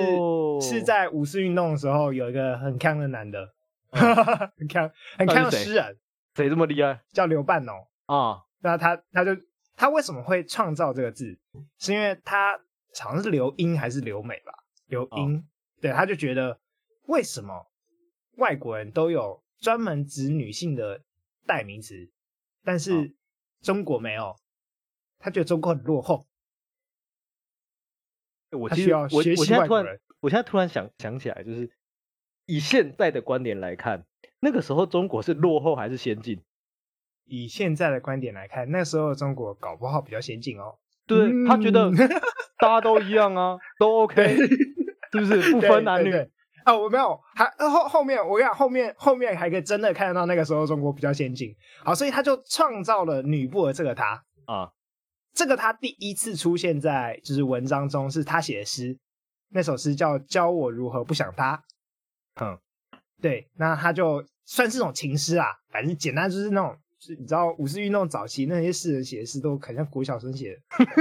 [0.62, 3.53] 是在五四运动的时候，有一个很强的男的，
[3.90, 5.98] 很强很强的诗人，
[6.35, 7.03] 谁这么厉害？
[7.12, 8.40] 叫刘半农啊。
[8.61, 9.33] 那他他就
[9.77, 11.38] 他为什么会创造这个字？
[11.77, 12.57] 是因为他
[12.98, 14.55] 好像是刘英还是刘美吧？
[14.87, 15.44] 刘英，
[15.83, 16.59] 对，他就觉得
[17.09, 17.66] 为什么
[18.37, 21.03] 外国人都有专门指女性的
[21.44, 22.09] 代名词，
[22.64, 23.14] 但是
[23.61, 24.35] 中国没有？
[25.18, 26.25] 他觉得中国很落后。
[28.53, 31.71] 我其实我我现在突然我现在突然想想起来，就是
[32.47, 34.05] 以现在的观点来看，
[34.41, 36.43] 那个时候中国是落后还是先进？
[37.25, 40.75] 以现在的观点来看，那时候中国搞不好比较先进哦。
[41.07, 41.91] 对，嗯、他觉得
[42.59, 46.12] 大家都一样啊，都 OK，是不是不分男女？
[46.65, 51.55] 啊，我没有，还后后面我跟你讲，后面后面还可以真的看得到那个时候中国比较先进。
[51.85, 54.71] 好，所以他就创造了女布的这个他啊。
[55.35, 58.97] 这个他第一次出现在就是文章中，是他写的诗，
[59.51, 61.57] 那首诗叫《教我如何不想他》。
[62.40, 62.59] 嗯，
[63.21, 70.61] 对，那他就算是种情诗啊，反正简单就是那种，是你知道五四运动早期那些诗人写的诗都很像国小生写的。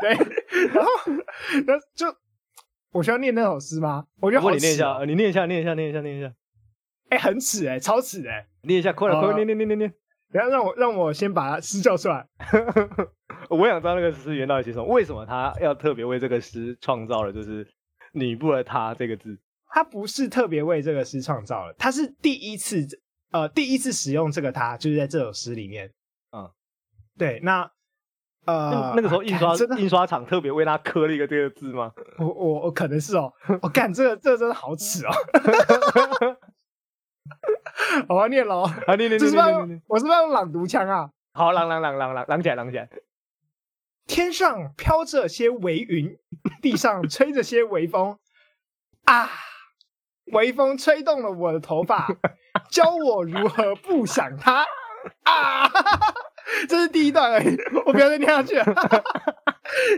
[0.00, 0.14] 对，
[0.72, 0.90] 然后
[1.66, 2.06] 那就
[2.92, 4.06] 我需要念那首诗吗？
[4.20, 6.32] 我觉得好、哦、你念一下，你念一下，念一下，念一下，念一下。
[7.10, 9.94] 哎，很耻哎，超耻哎，念一下，快点，快点，念念念念念。
[10.32, 12.26] 等下让我让我先把诗叫出来。
[13.50, 14.84] 我想知道那个诗源到底写什么？
[14.84, 17.66] 为什么他要特别为这个诗创造了就是
[18.12, 19.38] “你不了他”这个字？
[19.72, 22.86] 他不是特别为这个诗创造了，他是第一次
[23.32, 25.92] 呃第一次使用这个“他”，就是在这首诗里面。
[26.32, 26.50] 嗯，
[27.18, 27.62] 对，那
[28.46, 31.92] 呃那，个时候印刷、啊、印刷厂特别为他刻了一个这个字吗？
[32.18, 35.10] 我我我可能是哦，我干这个这个真的好耻哦。
[38.08, 41.10] 我好念了，啊念念念念念，我是不是要用朗读腔啊？
[41.32, 42.88] 好，朗朗朗朗朗朗起来，朗起来。
[44.06, 46.18] 天上飘着些微云，
[46.60, 48.18] 地上吹着些微风。
[49.04, 49.30] 啊，
[50.32, 52.08] 微风吹动了我的头发，
[52.70, 54.66] 教我如何不想他。
[55.22, 55.70] 啊，
[56.68, 58.64] 这是第一段而已，我不要再念下去了。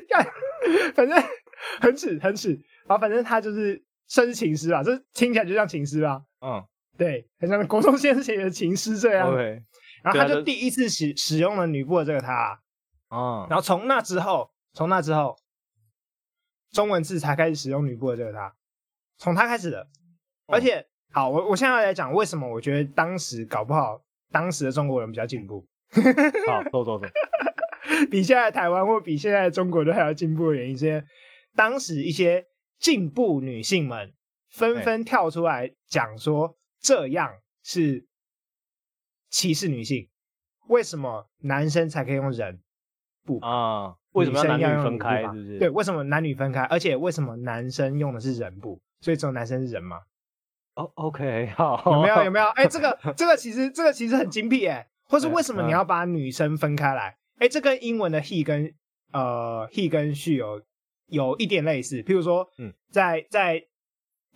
[0.08, 0.26] 看，
[0.94, 1.22] 反正
[1.80, 2.50] 很耻很耻。
[2.86, 6.22] 然后反正他就是算是情诗啊，这听起来就像情诗啊。
[6.40, 6.62] 嗯。
[6.98, 9.32] 对，很像国中先生写的情诗这样。
[9.32, 9.62] Okay.
[10.02, 12.60] 然后他就第一次使使用了女部的这个他。
[13.08, 13.46] 哦。
[13.48, 15.36] 然后从那之后，从那之后，
[16.70, 18.54] 中文字才开始使用女部的这个他，
[19.16, 19.80] 从他开始的。
[20.46, 25.66] 哦、而且，好，我我现在要来讲为什么我觉得当时搞不好当时的中国人比较进步。
[26.46, 27.06] 好，走走走。
[28.10, 31.04] 比现在台湾或比现在的中国都还要进步的原因，是
[31.54, 32.44] 当时一些
[32.78, 34.12] 进步女性们
[34.50, 36.56] 纷纷跳出来讲说。
[36.82, 38.04] 这样是
[39.30, 40.08] 歧视女性？
[40.68, 42.60] 为什么男生才可以用人
[43.24, 43.94] 部啊？
[44.12, 45.22] 为什么要男女分开？
[45.22, 45.58] 是不是？
[45.58, 46.62] 对，为什么男女分开？
[46.64, 48.80] 而且为什么男生用的是人部？
[49.00, 50.00] 所以只有男生是人吗？
[50.74, 52.24] 哦，OK， 好，有没有？
[52.24, 52.46] 有没有？
[52.56, 54.88] 哎，这个这个其实这个其实很精辟哎。
[55.04, 57.16] 或是为什么你要把女生分开来？
[57.38, 58.72] 哎，这跟英文的 he 跟
[59.12, 60.62] 呃 he 跟 she 有
[61.08, 62.02] 有一点类似。
[62.02, 63.62] 譬如说，嗯，在在。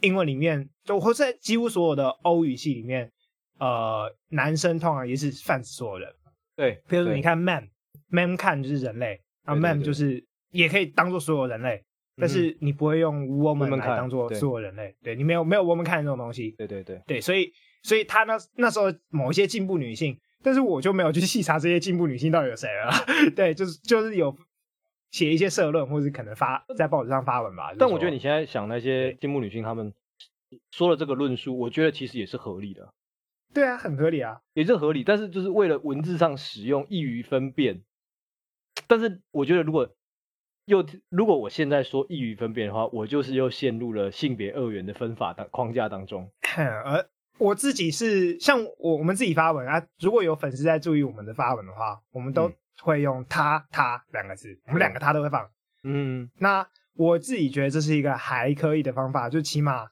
[0.00, 3.10] 英文里面，就或在几乎所有的欧语系里面，
[3.58, 6.08] 呃，男生通常也是泛指所有人。
[6.54, 11.82] 对，比如说你看 man，man 看就是人类，然后 man 就是也可以当做所有人类，
[12.16, 14.94] 但是你不会用 woman 来当做所有人类。
[15.02, 16.50] 对，你没有没有 woman 看这种东西。
[16.52, 17.50] 对对对对，所以
[17.82, 22.92] 所以他那那时候某一些进步女性，但是我就没有去细查这些进步女性到底有谁了。
[23.36, 24.36] 对，就是就是有。
[25.12, 27.72] 写一些社论，或者可能发在报纸上发文吧。
[27.78, 29.94] 但我觉得你现在想那些进步女性，她们
[30.70, 32.92] 说了这个论述，我觉得其实也是合理的。
[33.54, 35.04] 对啊，很合理啊，也是合理。
[35.04, 37.82] 但是就是为了文字上使用易于分辨。
[38.86, 39.88] 但是我觉得，如果
[40.66, 46.30] 又如果我现在说易于分辨的话，我就是又陷入了性别二元的分法的框架当中。
[46.58, 52.52] 而我自己是像我我们自己发文啊，如果有粉丝在注意我们的发文的话，我们都。
[52.78, 55.50] 嗯会用他他两个字，我们两个他都会放。
[55.82, 59.88] 嗯，那我自己觉得这是一个还可以的方法，就起码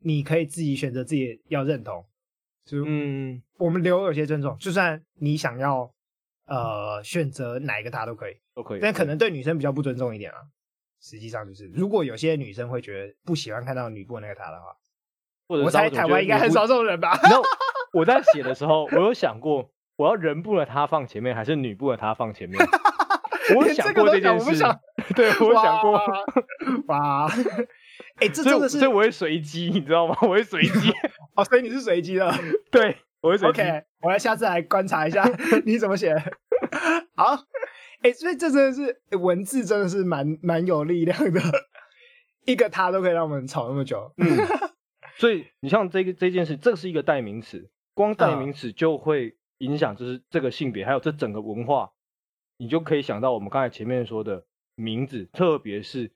[0.00, 2.04] 你可以自己选择自己要认同，
[2.64, 5.92] 就嗯，我们留有些尊重，就算你想要
[6.46, 10.38] 呃选择哪一个他都可以，都可以，但可能对女生比较不尊重一点啊。
[11.00, 14.74] 实际上就是，如果有些女生会觉得不喜欢看到女部那个他的话，
[15.46, 17.18] 或者我猜台湾应该很少这种人吧。
[17.24, 17.42] 然后
[17.92, 22.58] 我在写的时候，我有想过，我要人部的他放前面，还是女部的他放前面？
[23.56, 24.62] 我有想过这件事，
[25.14, 25.92] 对，我有想过。
[26.86, 27.28] 哇，
[28.16, 30.16] 哎、欸，这真的是，所以我会随机，你知道吗？
[30.22, 30.92] 我会随机。
[31.36, 32.32] 哦，所以你是随机的。
[32.70, 33.60] 对，我会随机。
[33.60, 35.22] OK，我来下次来观察一下
[35.66, 36.14] 你怎么写。
[37.14, 37.36] 好。
[38.02, 41.40] 哎、欸，所以这真的是、欸、文字，真的是蛮蛮有力量的，
[42.44, 44.12] 一个他都可以让我们吵那么久。
[44.18, 44.26] 嗯，
[45.16, 51.92] 所以你像这个这件事，这是一个代名词，光代名词就会影响，就是这个性别，还有这整个文化，
[52.56, 56.12] 你就可以想到我们刚才前面说的名字，特别是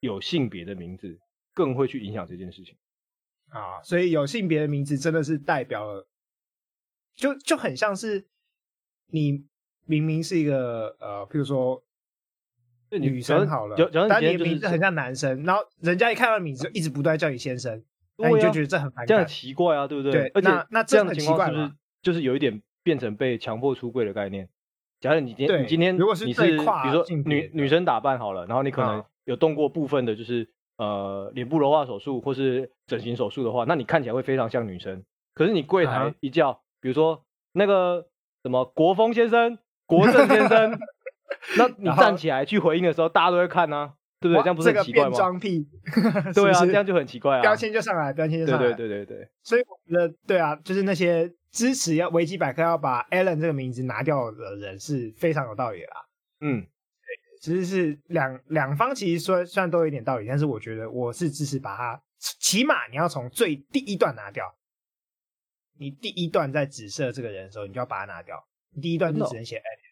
[0.00, 1.18] 有性别的名字，
[1.54, 2.76] 更会去影响这件事情
[3.50, 3.82] 啊。
[3.82, 6.08] 所以有性别的名字真的是代表了，
[7.14, 8.26] 就就很像是
[9.08, 9.46] 你。
[9.88, 11.80] 明明是一个呃，譬如说
[12.90, 13.76] 女生好了，
[14.08, 17.84] 但你的名字很像男生，然后人家一看到名字就一直不断叫你先生，
[18.16, 20.10] 那你就觉得这很烦，这样很奇怪啊，对不对？
[20.10, 24.48] 对，而且那那这样的情况是不是就是有一点变成被强迫出柜的概念？
[25.00, 35.02] 假如你今天你今天如果是你是比如说女女生打扮好了，然后你可能有动过部分的就是呃脸部柔化手术或是整形手术的话，那你看起来会非常像女生。
[35.34, 38.06] 可是你柜台一叫，比如说那个
[38.44, 39.58] 什么国风先生。
[39.88, 40.76] 国政先生，
[41.56, 44.42] 那 你站起来去回应的时候，大家都会看啊，对不对？
[44.42, 45.16] 这样不是很奇怪吗？
[46.34, 47.40] 对啊， 这样就很奇怪啊。
[47.42, 48.66] 标签就上来，标签就上来。
[48.72, 49.28] 对对对对对。
[49.44, 56.06] 所以我觉得，对啊，就是那些支持要维基百科要把 Allen 这个名字拿掉的人是非常有道理的啦。
[56.40, 64.54] 嗯，对，其实是两两方其实说虽然都有一点道理，但是我觉得我是支持把它，起码你要从最第一段拿掉。
[65.78, 68.46] 你第一段在指涉这个人的时候，你就要把它拿掉。
[68.74, 69.86] 你第一段就只能写 Allen。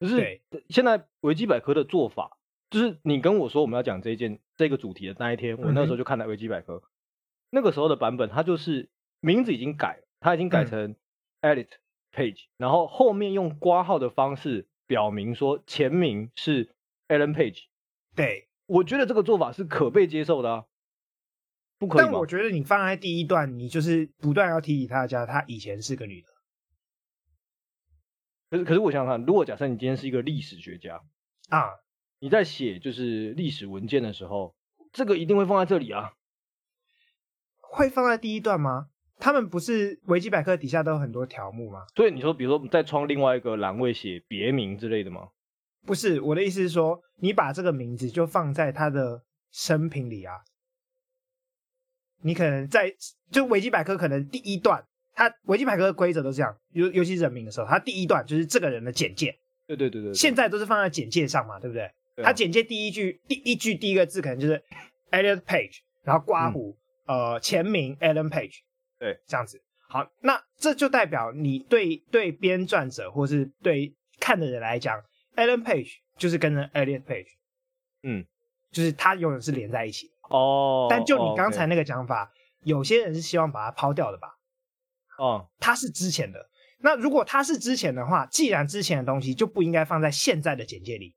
[0.00, 2.36] 可是现在维基百科的做法，
[2.68, 6.82] 就是你跟我说我们要讲这一件这个主题的那一天，我那时候就看了维基百科，
[7.50, 8.88] 那个时候的版本，它就是
[9.20, 10.96] 名字已经改了，它已经改成
[11.40, 11.68] Elliot
[12.12, 16.74] Page，然后后面用挂号的方式表明说前名是
[17.08, 17.64] Ellen Page。
[18.14, 20.64] 对，我觉得这个做法是可被接受的啊，
[21.78, 22.08] 不可以吗？
[22.10, 26.28] 但我觉得你放在第一段，你就是不断要提醒大家，她以前是个女的。
[28.50, 31.02] 可是，可是我想想看，如果假设你今天是一个历史学家
[31.50, 31.78] 啊，
[32.18, 34.56] 你在写就是历史文件的时候，
[34.92, 36.14] 这个一定会放在这里啊。
[37.60, 38.88] 会放在第一段吗？
[39.20, 41.84] 他们不是维基百科底下都有很多条目吗？
[41.94, 45.28] 所以你说，比如说再创另外一个栏位写别名之类的吗？
[45.86, 50.34] 不是，我的意思是说，你把这个名字就放在他的生平里啊。
[52.22, 52.94] 你可能在
[53.30, 54.84] 就维基百科可能第一段。
[55.12, 59.36] 他维基百科的规则都是这样，尤尤其是人名的时候，他第一段就是这个人的简介。
[59.66, 60.14] 对对对对，对。
[60.14, 61.90] 现在都是放在简介上嘛，对不对？
[62.16, 64.62] 对啊、他简介第一句，第一句第一个字可能就是
[65.10, 68.60] Elliot Page，然后刮胡、嗯、呃前名 Ellen Page。
[69.00, 69.60] 对，这样子。
[69.88, 75.02] 好，那这就代表你对对编撰者或是对看的人来讲
[75.34, 77.26] ，Ellen Page 就是跟着 Elliot Page。
[78.04, 78.24] 嗯，
[78.70, 80.12] 就是他永远是连在一起。
[80.28, 80.86] 哦。
[80.88, 84.28] 但就你刚才那个讲法、哦 okay，有些人是希望把它抛掉的吧？
[85.18, 86.48] 哦，他是之前的。
[86.82, 91.14] 那如果他是之前的话，既然之前的东西就不应该放在现在的简介里。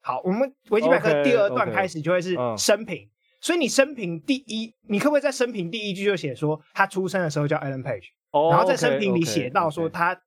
[0.00, 3.08] 好，我们维基百科第二段开始就会是生平.
[3.40, 10.18] 所以你生平第一，你可不可以在生平第一句就写说他出生的时候叫 Alan Page，、oh, 然后在生平里写到说他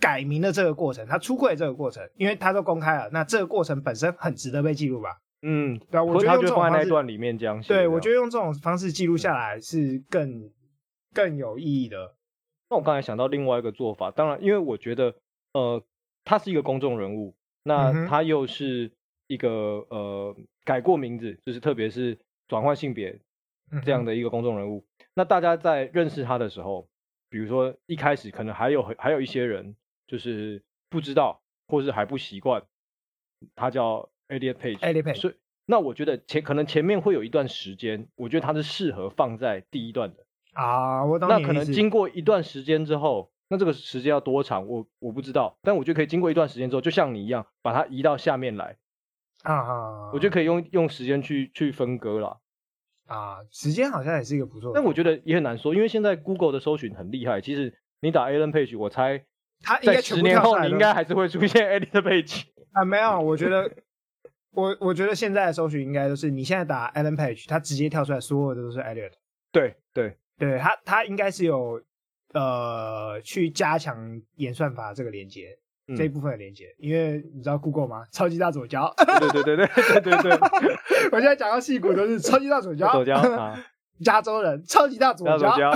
[0.00, 5.18] 改名的这个过程，他出柜的这个过程，因为他都公开了，那这个过程本身很值得被记录吧？
[5.42, 10.50] 嗯，对啊，我觉得用这种方式，段里面这样写，对，我觉得用这种方式记录下来是更
[11.14, 12.14] 更有意义的。
[12.68, 15.14] 那我刚才想到另外一个做法，当然，因为我觉得，
[15.54, 15.82] 呃，
[16.24, 18.92] 他是一个公众人物，那他又是
[19.26, 19.50] 一个
[19.88, 22.16] 呃改过名字，就是特别是
[22.50, 23.20] 转换性别
[23.84, 24.84] 这样的一个公众人物。
[25.14, 26.88] 那大家在认识他的时候，
[27.28, 29.76] 比如说一开始可能还有还有一些人
[30.08, 32.64] 就是不知道，或是还不习惯，
[33.54, 35.14] 他叫 Elliot Page，Elliot Page。
[35.14, 35.34] 所以，
[35.66, 40.26] 那我觉得前可能前面会有一段时间，我觉得他是适合放在第一段的。
[40.54, 41.28] 啊，我懂。
[41.28, 44.66] 那可能经过一段时间之后，那这个时间要多长？
[44.66, 45.56] 我我不知道。
[45.62, 48.76] 但我觉得可以经过一段时间之后，就像你一样，把它移到下面来。
[49.42, 50.10] 啊啊！
[50.12, 52.40] 我觉得可以用用时间去去分割了。
[53.06, 54.72] 啊，时间好像也是一个不错。
[54.74, 57.40] 但我觉得也很难说，因为现在 Google 的搜寻很厉害。
[57.40, 59.24] 其实你打 Ellen Page，我猜
[59.62, 62.44] 他在十年后你应该还是会出现 Ellen Page。
[62.72, 63.68] 啊，没有，我觉得
[64.52, 69.12] 我我觉得现在的搜寻应该都是你现在打 Ellen Page，它直接跳出来，所有的都是 Elliot。
[69.50, 71.82] 对对对，它它应该是有
[72.32, 75.58] 呃去加强演算法这个连接、嗯、
[75.96, 78.04] 这一部分的连接，因为你知道 Google 吗？
[78.12, 78.92] 超级大左胶。
[78.96, 80.38] 对对对对对对对。
[81.12, 82.92] 我现在讲到矽谷都是超级大左胶。
[82.92, 83.58] 左交啊。
[84.04, 85.38] 加州人超级大左胶。
[85.38, 85.72] 左交。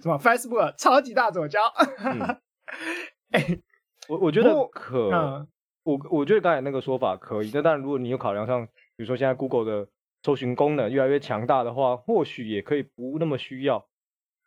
[0.00, 1.60] 什么 Facebook 超级大左胶。
[3.32, 3.62] 哎、嗯，
[4.08, 5.10] 我我觉得可。
[5.12, 5.46] 嗯
[5.82, 9.88] 我我觉得刚才那个说法可以，但当然如果你有考量上，比如说现在 Google 的
[10.22, 13.86] 搜寻功能越来越强大的话，或许也可以不那么需要。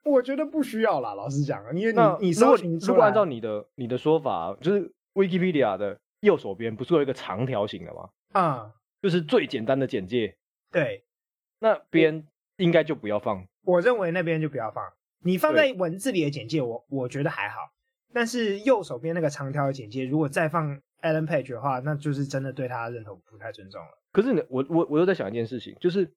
[0.03, 8.09] 我觉得不需要啦，老实讲，因为你你如果如果按照你的你的说法，就是 Wikipedia 的右手边不是有一个长条形的吗？
[8.33, 10.35] 啊、嗯，就是最简单的简介。
[10.71, 11.03] 对，
[11.59, 12.27] 那边
[12.57, 13.45] 应该就不要放。
[13.63, 14.83] 我认为那边就不要放。
[15.25, 17.71] 你放在文字里的简介我，我我觉得还好。
[18.13, 23.97] 但是右手边那个长条的简介，如果再放 Alan Page 的话，那就是真的对他认同不太尊重了。
[24.11, 26.11] 可是呢，我我我又在想一件事情，就是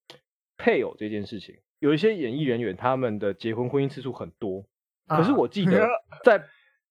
[0.57, 4.65] 配偶这件事情，有一些演艺人员他们的结婚婚姻次数很多，
[5.07, 5.87] 啊、可是我记得
[6.25, 6.43] 在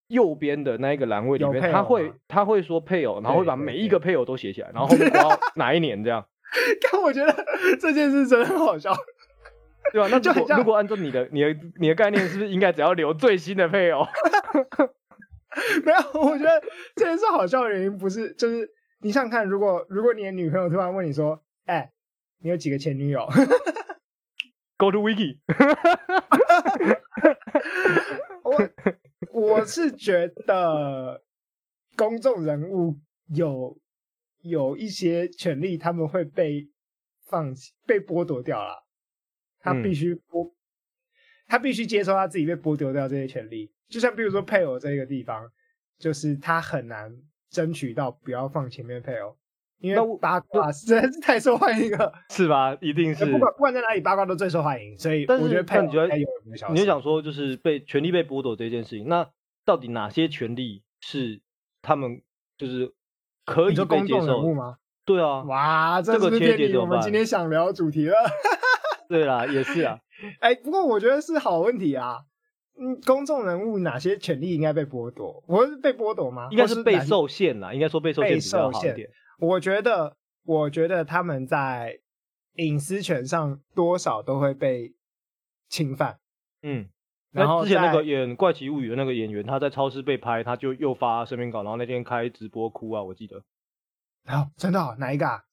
[0.08, 6.26] 右边的那一个栏位里面，他会他会说配偶，然后会把每一个配偶都写起来，然后后面括 哪一年这样。
[6.92, 7.46] 但我觉得
[7.82, 8.94] 这件事真的很好笑，
[9.92, 10.08] 对吧？
[10.12, 14.06] 那就如果按照你的你的你的概念，是不是应该只要留最新的配偶？
[15.84, 16.62] 没有，我觉得
[16.96, 18.70] 这件事好笑的原因不是，就是
[19.02, 21.92] 你想想看，如果如果你的女朋友突然问你说：“哎、欸，
[22.42, 23.28] 你有几个前女友
[24.78, 25.40] ？”Go to Wiki。
[28.44, 28.70] 我
[29.32, 31.24] 我是觉得
[31.96, 33.00] 公众人物
[33.34, 33.80] 有
[34.42, 36.70] 有一些权利，他们会被
[37.26, 38.86] 放弃、被剥夺掉了。
[39.60, 40.54] 他必须剥，
[41.48, 43.74] 他必须接受他自己被剥夺掉这些权利。
[43.88, 45.52] 就像比如说配偶这个地方，
[45.98, 47.12] 就是他很难
[47.50, 49.36] 争取到不要放前面配偶，
[49.80, 52.76] 因为八卦实在是太受欢迎了， 是吧？
[52.82, 56.70] 一定是，不管不管在哪里，八卦都最受欢迎，所以但是我觉得配偶应该有一个小。
[56.70, 59.28] 你就想说，就是被权利被剥夺这件事情，那
[59.66, 61.42] 到底哪些权利是
[61.82, 62.22] 他们
[62.58, 62.94] 就是
[63.46, 64.78] 可以被接受吗？
[65.06, 68.16] 对啊，哇，这个偏离我们今天想聊的主题了。
[69.08, 70.00] 对啦，也是啊。
[70.40, 72.18] 哎、欸，不过我觉得是好问题啊。
[72.78, 75.44] 嗯，公众人物哪些权利应该被剥夺？
[75.48, 76.48] 我是被剥夺吗？
[76.52, 79.08] 应该是被受限啦，应该说被受限比较好一点。
[79.40, 82.00] 我觉得，我觉得他们在
[82.56, 84.94] 隐私权上多少都会被
[85.70, 86.20] 侵犯。
[86.62, 86.88] 嗯，
[87.32, 93.44] 然后之前那个演《怪奇物语》的那个演员，他在超市被拍，他就又发声明稿，然后那天开直播哭啊，我记得。
[94.24, 94.96] 然后，真的、哦？
[94.98, 95.44] 哪一个啊？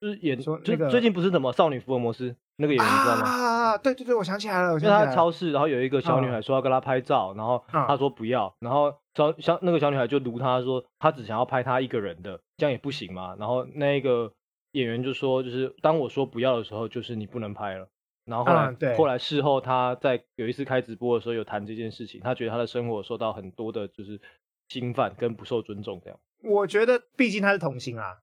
[0.00, 2.34] 就是演说那个最近不是什么少女福尔摩斯？
[2.60, 3.22] 那个演员你知道吗？
[3.22, 4.78] 啊，对对对，我想起来了。
[4.78, 13.34] 就他在超市，然后有一个小女孩说要跟他拍照，然后他说不要，然后小小那个小女孩就卢他说，他只想要拍他一个人的，这样也不行嘛。
[13.38, 14.32] 然后那个
[14.72, 17.88] 演员就说，就是当我说不要的时候，就是你不能拍了。
[18.26, 24.20] 然后后来、嗯、后来事后他在有一次开直播的时候有谈这件事情，他觉得他的生活受到很多的就是
[24.68, 26.20] 侵犯跟不受尊重这样。
[26.42, 28.18] 我觉得毕竟他是童星啊，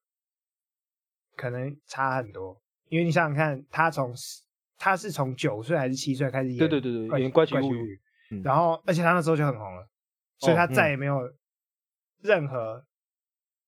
[1.36, 2.60] 可能差很多。
[2.88, 4.14] 因为你想想看，他从
[4.78, 6.58] 他是从九岁还是七岁开始演？
[6.58, 8.00] 对对对对，演《怪奇物语》，
[8.44, 9.88] 然后而且他那时候就很红了，
[10.38, 11.20] 所以他再也没有
[12.22, 12.84] 任何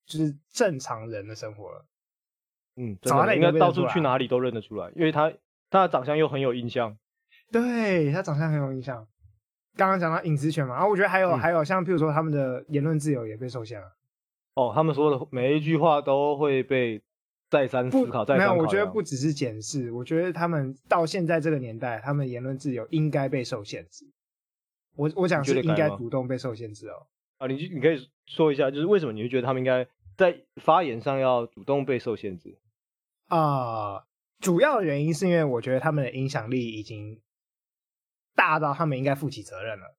[0.06, 1.84] 就是正常人的生活了。
[2.76, 5.32] 嗯，找他应该到处去哪里都认得出来，因为他
[5.68, 6.96] 他的长相又很有印象。
[7.50, 9.06] 对，他长相很有印象。
[9.76, 13.96] 刚刚讲到隐私权嘛，然后我觉得还有、嗯、还有像譬如说他们的言论自由也被受限了。
[14.54, 17.02] 哦，他们说的每一句话都会被。
[17.50, 18.54] 再三思考，再三考。
[18.54, 24.06] 没有，我觉得不只是检视，我觉得他们到现在这个年代，他们言论自由应该被受限制。
[24.94, 27.06] 我我讲是应该主动被受限制哦。
[27.38, 29.86] 啊，你你可以说一下，就是为什么你会觉得他们应该
[30.16, 32.58] 在发言上要主动被受限制？
[33.26, 33.38] 啊、
[33.94, 34.06] 呃，
[34.40, 37.20] 主要的原因是因为我觉得他们的影响力已经
[38.34, 39.96] 大到他们应该负起责任了。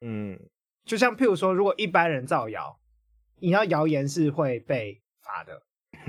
[0.00, 0.38] 嗯，
[0.84, 2.78] 就像譬如说，如果一般人造谣，
[3.40, 5.62] 你要谣言是会被罚的。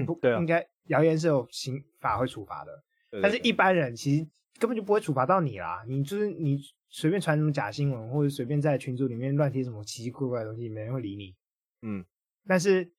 [0.06, 2.72] 不对、啊，应该谣言是有刑法会处罚的，
[3.12, 4.28] 对对对，但是一般人其实
[4.60, 5.84] 根本就不会处罚到你啦。
[5.88, 11.36] 你就是你随便传什么假新闻，或者随便在群组里面乱贴什么奇奇怪怪的东西，没人会理你。
[11.82, 12.04] 嗯，
[12.48, 12.92] 但是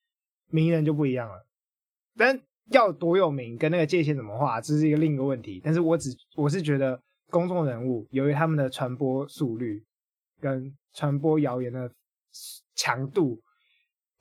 [0.51, 1.47] 名人就不一样了。
[2.17, 2.41] 但
[2.71, 5.61] 要多有名，跟那个界限怎么画，这是一个另一个问题。
[5.63, 9.85] 但是我只我是觉得公众人物由于他们的传播速率
[10.41, 11.91] 跟传播谣言的
[12.75, 13.43] 强度。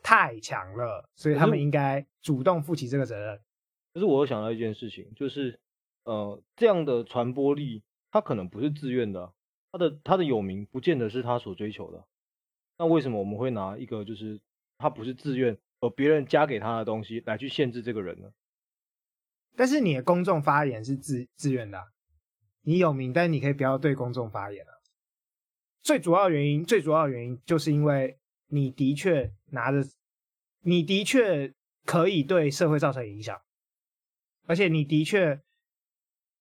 [0.06, 3.42] 太强了，所以他们应该主动负起这个责任。
[3.92, 5.60] 可是我又想到一件事情，就是
[6.04, 7.82] 呃，这样的传播力，
[8.12, 9.34] 他可能不是自愿的，
[9.72, 12.06] 他的他的有名不见得是他所追求的。
[12.78, 14.40] 那为什么我们会拿一个就是
[14.78, 18.32] 他不是自愿，而呃别人加给他的东西来去限制这个人呢？
[19.56, 21.86] 但是你的公众发言是自自愿的啊，
[22.62, 24.72] 你有名，但是你可以不要对公众发言啊。
[25.82, 29.82] 最主要原因，最主要原因就是因为你的确拿着，
[30.62, 31.52] 你的确
[31.84, 33.42] 可以对社会造成影响，
[34.46, 35.42] 而且你的确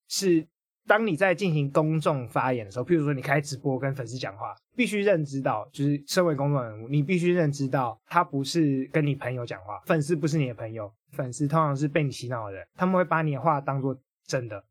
[0.07, 0.47] 是。
[0.87, 14.63] 当你在进行公众发言的时候，譬如说你开直播跟粉丝讲话，必须认知到，就是身为公众人物，你必须认知到，他不是跟你朋友讲话，粉丝不是你的朋友，粉丝通常是被你洗脑的人，他们会把你的话当做真的。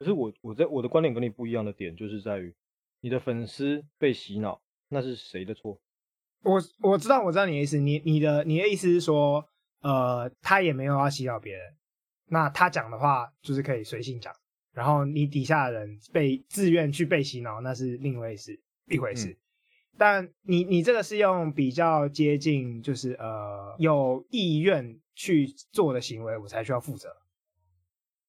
[0.00, 2.54] 可是我我在我的观点跟你不一样的点，就是在于
[3.00, 4.60] 你的粉丝被洗脑，
[4.90, 5.80] 那是谁的错？
[6.42, 9.44] 我我知道我知道你的意思，你你的你的意思是说，
[9.80, 11.74] 呃，他也没有要洗脑别人，
[12.26, 14.32] 那他讲的话就是可以随性讲。
[14.72, 19.28] 然后你底下的人被自愿去被洗脑，那是另外一事一回事。
[19.28, 19.36] 嗯、
[19.98, 27.14] 但你你这个是用比较接近，就是呃有意愿去做的行为，我才需要负责。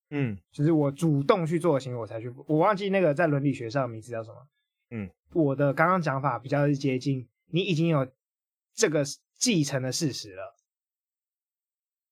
[0.10, 2.30] 嗯，就是我主动去做的行为，我才去。
[2.46, 4.36] 我忘记那个在伦理学上的名字叫什么。
[4.92, 8.12] 嗯，我的刚刚讲法比较是接近，你已经有
[8.74, 9.04] 这个
[9.36, 10.58] 继承的事实了。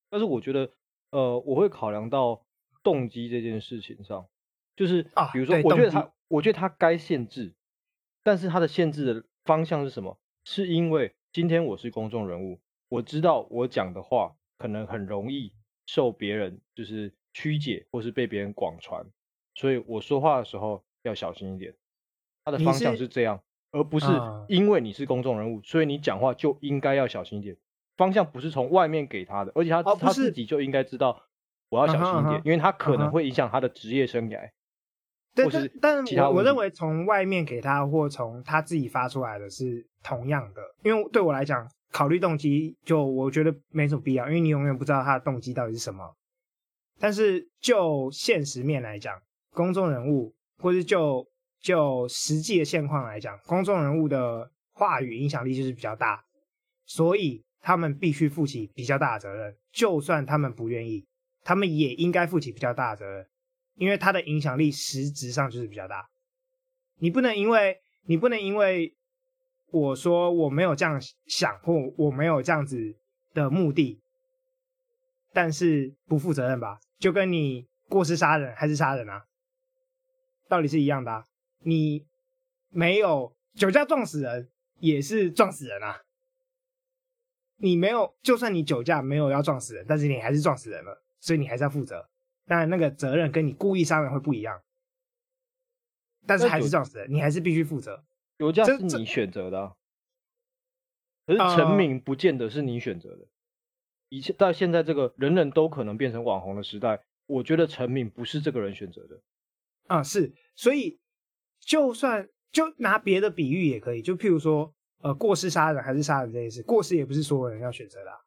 [0.10, 0.72] 但是我觉得，
[1.10, 2.46] 呃，我会考量到。
[2.84, 4.28] 动机这件事情上，
[4.76, 7.54] 就是比如说，我觉得他，我觉得他该限制，
[8.24, 10.20] 但是他的限制的方向是什么？
[10.46, 15.54] 是因为今天我是公众人物，我知道我讲的话可能很容易
[15.86, 19.06] 受别人就是曲解，或是被别人广传，
[19.54, 21.76] 所以我说话的时候要小心一点。
[22.44, 24.08] 他的方向是这样，而不是
[24.48, 27.56] 因为你是公众人物，所以你讲话就应该要小心一点。
[27.98, 31.24] 方向不是从外面给他的，而且他他自己就应该知道。
[31.70, 34.38] 我要小心一点，uh 因为他可能会影响他的职业生涯。
[35.34, 46.14] 但是但但我我认为从外面给他或从他自己发出来的是同样的，因为对我来讲，考虑动机就我觉得没什么必要，因为你永远不知道他的动机到底是什么。
[47.00, 49.22] 但是就现实面来讲，
[49.54, 51.26] 公众人物或是就
[51.62, 56.24] 就实际的现况来讲，公众人物的话语影响力就是比较大，
[56.86, 61.06] 所以他们必须负起比较大的责任，就算他们不愿意。
[61.44, 63.28] 他们也应该负起比较大的责任，
[63.76, 66.08] 因为他的影响力实质上就是比较大。
[67.00, 68.96] 你不能因为你不能因为
[69.72, 72.96] 我说我没有这样想或我没有这样子
[73.34, 74.00] 的目的，
[75.34, 76.80] 但是不负责任吧？
[77.00, 79.26] 就跟你过失杀人还是杀人啊，
[80.48, 81.26] 道理是一样的啊。
[81.62, 82.06] 你
[82.70, 84.50] 没有酒驾撞死人
[84.80, 86.04] 也是撞死人啊。
[87.58, 91.04] 你没有，就算你酒驾没有要撞死人，但是你还是撞死人了。
[91.24, 92.10] 所以你还是要负责，
[92.48, 94.64] 当然那个责任跟你故意杀人会不一样，
[96.26, 98.04] 但是还是撞死人，你还是必须负责。
[98.40, 99.76] 酒驾是你选择的，
[101.28, 103.28] 可是成名不见得是你选择的。
[104.10, 109.22] 以前到现在这个人人都可能变成网红的时代，我觉得成名不是这个人选择的。
[109.86, 111.00] 啊，是，所以
[111.62, 118.18] 就算就拿别的比喻也可以，就譬如说，呃，过失杀人还是杀人这件事，过失也不是所有人要选择的啊。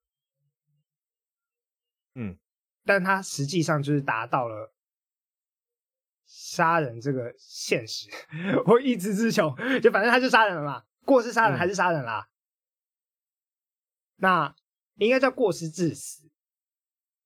[2.14, 2.39] 嗯。
[2.87, 4.74] 但他实际上就是达到了
[6.26, 8.11] 杀人这个现实，
[8.66, 12.28] 我一直之求，就反正他就杀人了嘛，过失杀人还是杀人啦。
[12.28, 12.30] 嗯、
[14.16, 14.57] 那
[14.97, 16.28] 应该叫过失致死，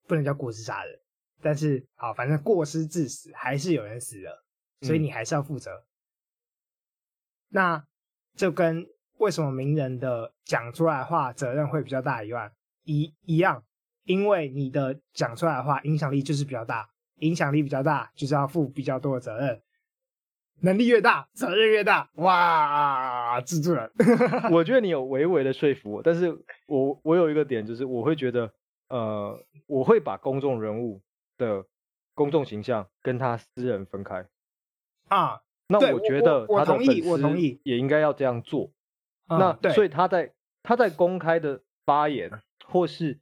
[0.06, 1.00] 不能叫过失杀人。
[1.42, 4.44] 但是好，反正过失致死还是有人死了，
[4.82, 5.72] 所以你还是要负责。
[5.72, 5.87] 嗯、
[7.48, 7.84] 那
[8.36, 8.86] 就跟
[9.18, 12.52] 为什么名人的讲出来的话责任会比较大以外
[12.84, 13.64] 一一样。
[14.04, 19.60] 因为你的讲出来的话影响力就是比较大，影响力比较大就是要负比较多的责任，
[20.62, 22.08] 能力越大责任越大。
[22.14, 23.92] 哇，蜘蛛人！
[24.50, 26.30] 我觉得你有微微的说服我，但是
[26.66, 28.50] 我我有一个点就是我会觉得，
[28.88, 31.02] 呃，我会把公众人物
[31.36, 31.66] 的
[32.14, 34.26] 公众形象跟他私人分开
[35.08, 35.42] 啊。
[35.68, 38.70] 那我觉得他的粉丝也应该要这样做。
[39.28, 42.30] 那所以他在他在公开的发言
[42.66, 43.18] 或是。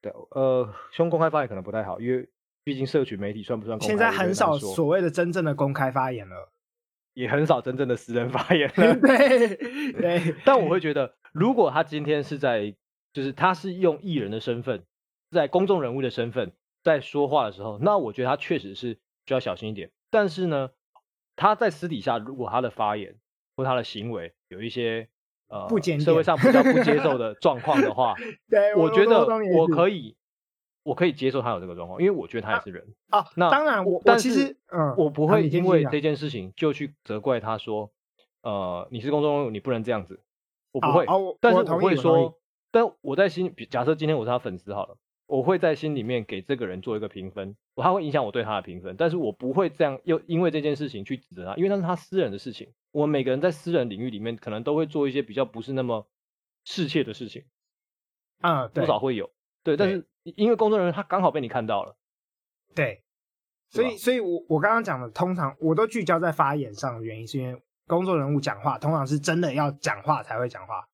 [0.00, 2.28] 对，呃，凶公开发言可能不太好，因为
[2.64, 3.88] 毕竟社群媒体算不算公开？
[3.88, 6.50] 现在很少所谓的真正的公开发言了，
[7.14, 8.98] 也很少真正的私人 发言了。
[8.98, 10.34] 对对。
[10.44, 12.74] 但我会觉得，如果他今天是在，
[13.12, 14.82] 就是他是用艺人的身份，
[15.30, 16.50] 在公众人物的身份
[16.82, 19.92] 在说话的时候，那我觉得他确实是需要小心一点。
[20.10, 20.70] 但是呢，
[21.36, 23.16] 他在私底下，如果他的发言
[23.56, 25.08] 或他的行为有一些。
[25.48, 28.14] 呃，不社会上比较不接受的 状况的话，
[28.48, 30.16] 对，我觉得我可以，
[30.82, 33.18] 我可以接受他有这个状况，因为我觉得他也是人啊。
[33.18, 37.90] 啊那当然我，我但其实，嗯，我不会因为这件事情就去责怪他说，
[38.40, 40.20] 呃，你是公众人物，你不能这样子。
[40.70, 42.38] 我不会，啊、但是我会说，
[42.70, 44.96] 但我在心，假设今天我是他粉丝好了，
[45.26, 52.72] 我会在心里面给这个人做一个评分，他会影响我对他的评分，但是我不会这样又因为这件事情去指责他，因为那是他私人的事情。
[52.90, 56.06] 我们每个人在私人领域里面，可能都会做一些比较不是那么
[56.64, 57.44] 世切的事情，
[58.40, 59.30] 啊，多少会有，
[59.64, 61.96] 对，但是因为工作人员他刚好被你看到了，
[62.74, 63.02] 对，
[63.70, 70.86] 所以，所以我我刚刚讲的，通常我都聚焦在发言上的原因，是因为工作人物讲话，通常是真的要讲话才会讲话。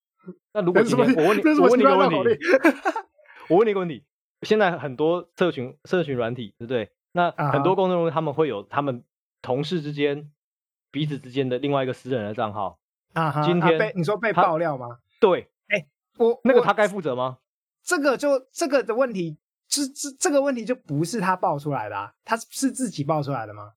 [0.53, 2.17] 那如果今天我问你，我问你一个问题，
[3.49, 4.05] 我问你一个问题，
[4.43, 6.91] 现在很多社群社群软体，对不对？
[7.13, 9.05] 那很多公众人物他们会有他们
[9.43, 10.31] 同事之间。
[10.91, 12.79] 彼此之间的另外一个私人的账号
[13.13, 15.01] 啊哈，今天、啊、被你说被爆料吗？
[15.21, 15.87] 对，哎、欸，
[16.17, 17.41] 我那个他该负责吗？
[17.83, 19.37] 这个就这个的问题，
[19.69, 23.75] 这这这个问题就不是他爆出来的啊，他是自己爆出来的吗？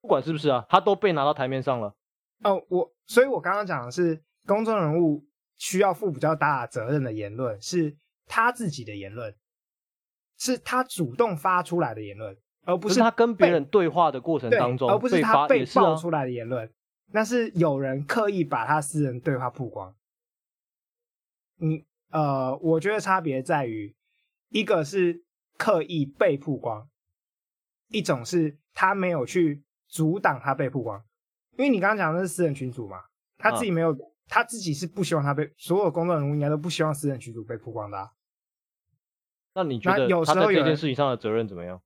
[0.00, 1.96] 不管是不是啊，他都被拿到台面上了。
[2.44, 7.96] 哦，我所以，我刚刚讲的是公众人物需要负比较大责任的言论，是
[8.26, 9.34] 他自己的言论，
[10.36, 12.36] 是他主动发出来的言论。
[12.68, 16.68] 而不是，是他跟别人对话的过程当中，而不是他被爆出来的言论，
[17.12, 19.94] 那是有人刻意把他私人对话曝光。
[21.60, 23.94] 嗯，呃，我觉得差别在于，
[24.48, 25.22] 一个是
[25.56, 26.88] 刻意被曝光，
[27.90, 31.00] 一种是他没有去阻挡他被曝光。
[31.52, 33.00] 因为你刚刚讲的是私人群组嘛，
[33.38, 38.10] 他自己没有，啊、他自己是不希望他被所有公众人物应该都不希望私人群组被曝光的、啊。
[39.56, 41.80] 那你觉得他在这件事情上的责任怎么样？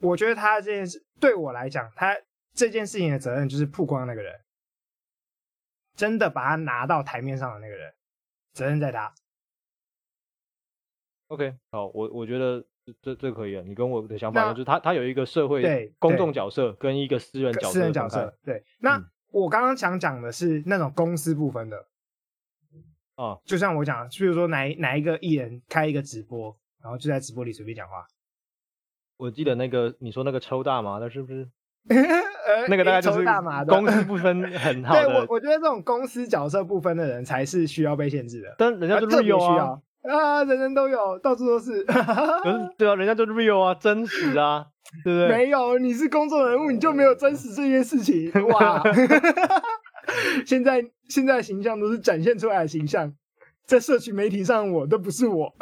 [0.00, 2.14] 我觉得他这件事对我来讲，他
[2.52, 4.38] 这件事情的责任就是曝光那个人，
[5.96, 7.94] 真的把他拿到台面上的那个人，
[8.52, 9.14] 责任在他。
[11.28, 12.62] OK，好，我我觉得
[13.00, 13.64] 这这可以啊。
[13.66, 17.72] 你跟我的想法就是他，他他有一个社会公众角色跟一个私人角色。
[17.72, 18.62] 私人角色，对。
[18.78, 21.88] 那、嗯、我刚刚想讲的是那种公司部分的，
[23.14, 26.54] 啊，就像我讲，比如说哪哪一个艺人开一个直播，
[26.84, 28.06] 然后就在直播里随便讲话。
[29.16, 31.48] 我记得那个你说那个抽大麻的，是不是？
[32.68, 33.24] 那个大概就是
[33.66, 35.04] 公司不分很 好的。
[35.04, 38.54] 对，我我觉得这种公司角色不分的人才是需要被限制的。
[38.58, 41.82] 但人家就 real 啊，啊，人人都有，到处都是。
[41.84, 41.92] 可
[42.52, 44.66] 是对啊，人家就是 real 啊，真实啊，
[45.04, 45.28] 对不对？
[45.28, 48.30] 没有，你是公众人物，你就没有真实这件事情。
[48.48, 48.82] 哇！
[50.46, 53.14] 现在现在形象都是展现出来的形象，
[53.66, 55.54] 在社群媒体上我都不是我。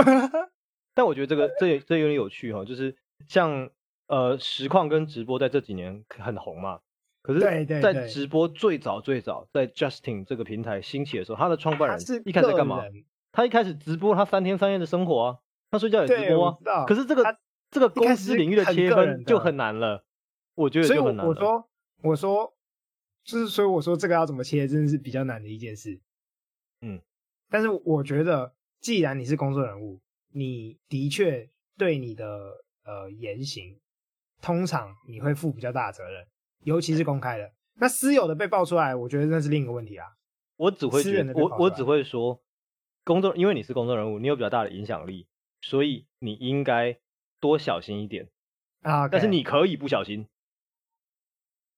[0.95, 2.97] 但我觉得这个这这有点有趣哈，就是。
[3.29, 3.71] 像
[4.09, 6.81] 呃实况跟直播在这几年很红嘛，
[7.23, 7.41] 可是，
[7.81, 12.83] 在直播最早最早在 Justin 这个平台兴起的时候，他的创办人是一开始干嘛？
[13.31, 15.39] 他一开始直播他三天三夜的生活啊，
[15.71, 16.85] 他睡觉也直播啊。
[16.85, 17.39] 可是这个
[17.71, 20.05] 这个公司领域的切分就很难了，
[20.57, 21.33] 我觉得就很难了。
[21.33, 21.69] 所以我说
[22.03, 22.55] 我说
[23.23, 26.01] 就是所以我说这个要怎么切，真的是比较难的一件事。
[26.81, 27.01] 嗯，
[27.49, 30.01] 但是我觉得既然你是公众人物，
[30.33, 32.65] 你的确对你的。
[32.85, 33.79] 呃，言行
[34.41, 36.27] 通常你会负比较大的责任，
[36.65, 37.53] 尤其是公开的。
[37.75, 40.05] 那私有的被爆出来，我觉得那是另一个问题啊。
[40.57, 42.43] 我只会觉得，我我只会说，
[43.05, 45.29] 公众，因为你是公众人物，你有比较大的影响力，
[45.61, 46.99] 所以你应该
[47.39, 48.29] 多小心一点
[48.81, 49.05] 啊。
[49.07, 49.11] Okay.
[49.13, 50.27] 但是你可以不小心，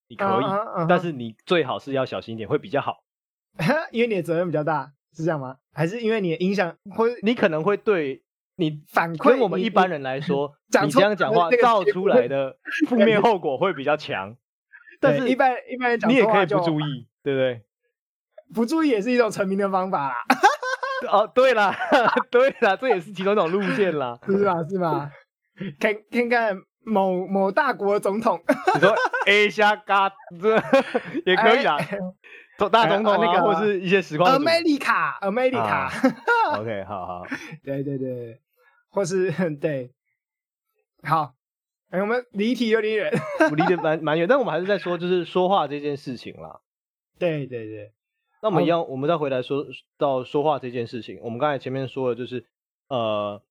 [0.08, 0.86] 你可以，uh uh.
[0.88, 3.04] 但是你最好是要小心一点，会比较好。
[3.92, 5.58] 因为你的责任比较大，是这样吗？
[5.74, 8.22] 还是因为你的影响，或你可能会对。
[8.56, 12.56] 你反馈我们一般人来说， 你，你这样讲话造出来的
[12.88, 14.36] 负面后果会比较强。
[15.00, 17.62] 但是，一般一般人讲，你也可以不注意，对不对？
[18.54, 20.14] 不注意也是一种成名的方法啦。
[21.10, 21.74] 哦，对了，
[22.30, 24.54] 对了，这也是其中一种路线啦，是吧？
[24.68, 25.10] 是吧？
[25.78, 28.40] 看，看看某某大国的总统，
[28.74, 28.94] 你说
[29.26, 30.54] A 下嘎这
[31.26, 31.76] 也可以啊。
[32.56, 34.38] 总大总统啊，那个或是一些实况。
[34.38, 35.90] America，America。
[36.60, 37.26] OK，好好。
[37.64, 38.40] 对对对。
[38.94, 39.30] 或是
[39.60, 39.90] 对，
[41.02, 41.34] 好，
[41.90, 43.12] 哎、欸，我们离题有点远，
[43.50, 46.60] 我离得 蛮蛮远，但我们还是在说，就是说话这件事情啦。
[47.18, 47.92] 对对对，
[48.40, 49.66] 那我们一样，我们再回来说
[49.98, 52.46] 到说话这件事情，我们刚才前面说的就是，
[52.88, 53.42] 呃，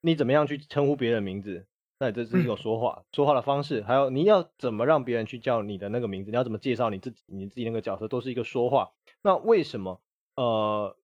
[0.00, 1.66] 你怎么样去称呼别人名字？
[1.98, 8.92] 那这是一种说话、嗯，说话的方式，还有你要怎么让别人去叫你的那个名字，你要怎么介绍你自己，你自己那个角色，都是一个说话。
[9.20, 10.00] 那为什么
[10.36, 10.96] 呃，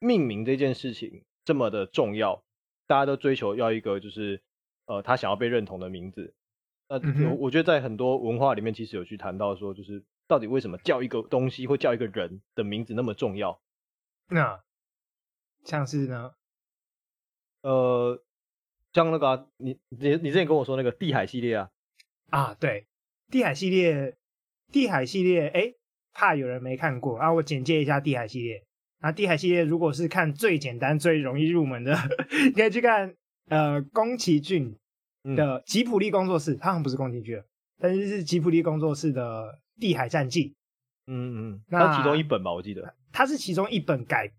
[0.00, 2.42] 命名这件事情这么的重要？
[2.88, 4.42] 大家都追求要一个就是，
[4.86, 6.34] 呃，他想要被认同的名字。
[6.88, 6.98] 那
[7.36, 13.60] 我、觉得在很多文化里面，其实有去谈到说，就是到底为什么叫一个东西或叫一个人的名字那么重要？
[14.30, 14.64] 那
[15.64, 16.32] 像是呢？
[17.60, 18.24] 呃，
[18.94, 21.70] 像那个、啊、你你你之前跟我说那个地海系列啊？
[22.30, 22.86] 啊，对，
[23.30, 24.16] 地海系列，
[24.72, 25.74] 地海系列，哎，
[26.12, 28.64] 怕有人没看过啊，我简介一下地海系列。
[29.00, 31.96] 那地海系列如果是看最简单、最容易入门的，
[32.46, 33.14] 你可以去看
[33.48, 34.76] 呃宫崎骏
[35.36, 37.40] 的吉普力工作室，他好像不是宫崎骏，
[37.78, 39.42] 但是是吉普力工作室的
[39.80, 40.50] 《地海战记》。
[41.06, 42.94] 嗯嗯，那其中一本吧，我记得。
[43.12, 44.30] 它是其中一本改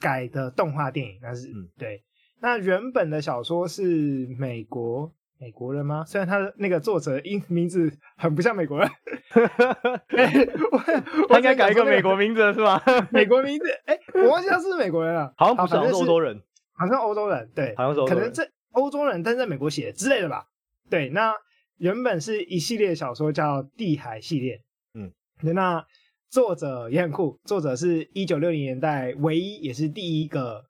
[0.00, 1.68] 改的动画电影，那是嗯。
[1.76, 2.02] 对，
[2.40, 6.04] 那原本的小说是美国美国人吗？
[6.06, 8.88] 虽然他的那个作者英名字很不像美国人，
[11.28, 12.82] 我应该改一个美国名字是吧？
[13.10, 20.46] 美国名字，哎，我忘记他是美国人了， 好像不是，好像是欧洲人，好像欧洲人，对，好像是可能这欧洲人，但是在美国写的之类的吧？
[20.88, 21.34] 对，那
[21.78, 24.56] 原本是一系列小说叫《地海系列》，
[24.94, 25.12] 嗯，
[25.54, 25.84] 那。
[26.30, 30.64] 作者也很酷，作者是一九六零年代唯一也是第一个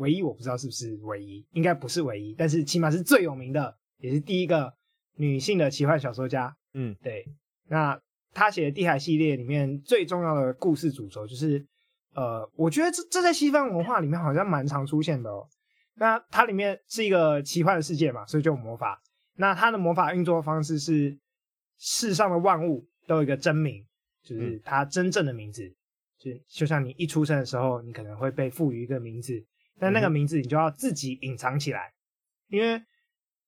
[0.00, 4.70] 唯一，我不知道是不是唯一，应该不是唯一，但是起码是最有名的，也是第一个
[5.16, 6.54] 女性的奇幻小说家。
[6.74, 7.24] 嗯，对。
[7.68, 7.98] 那
[8.34, 11.64] 她写的《地海》系列里面最重要的故事主轴就是，
[12.14, 15.46] 呃，我觉得这这在西方文化里面好像蛮常出现的哦。
[15.94, 19.00] 那它里面是一个奇幻的世界嘛，所以就有魔法。
[19.36, 21.16] 那它的魔法运作方式是
[21.78, 23.84] 世上的万物都有一个真名。
[24.22, 25.66] 就是它真正的名字，
[26.18, 29.32] 就就像你一出生的时候，你可能会被赋予一个名字，
[29.80, 31.92] 但那个名字你就要自己隐藏起来，
[32.48, 32.80] 因为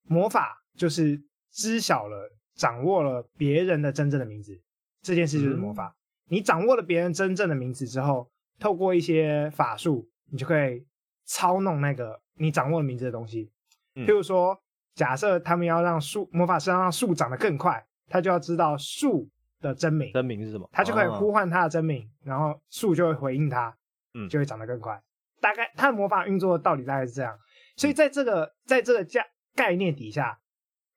[0.01, 4.59] 魔法就是知晓了、掌握了别人的真正的名字，
[5.01, 5.95] 这件事就是魔法。
[6.27, 8.29] 你掌握了别人真正的名字之后，
[8.59, 10.85] 透过一些法术，你就可以
[11.25, 13.51] 操弄那个你掌握了名字的东西。
[13.93, 14.61] 譬如说，
[14.95, 19.29] 假设他们要让树魔法师要让树长得更快，他就要知道树。
[19.63, 20.69] 的真名，真名是什么？
[20.73, 23.73] 他就可以呼唤他的真名，然后树就会回应他，
[24.13, 25.01] 嗯，就会长得更快。
[25.43, 27.37] 大概它的魔法运作的道理大概是这样。
[27.75, 29.23] 所以在这个在这个价
[29.53, 30.39] 概念底下，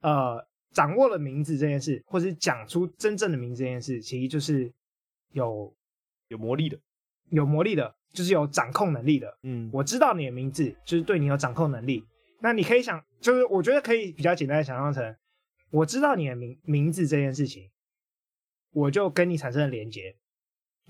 [0.01, 4.73] 呃，掌握了名字这件事，或是讲出真正的名字这件事，其实就是
[5.33, 5.75] 有
[6.29, 6.79] 有魔力的，
[7.31, 9.37] 有魔力的，就是有掌控能力的。
[9.43, 12.05] 嗯，我知道你的名字，就是对你有掌控能力。
[12.41, 15.17] 那你可以想，就是我觉得可以比较简单的想象成，
[15.71, 17.69] 我知道你的名名字这件事情。
[18.73, 20.15] 我就跟你产生了连接，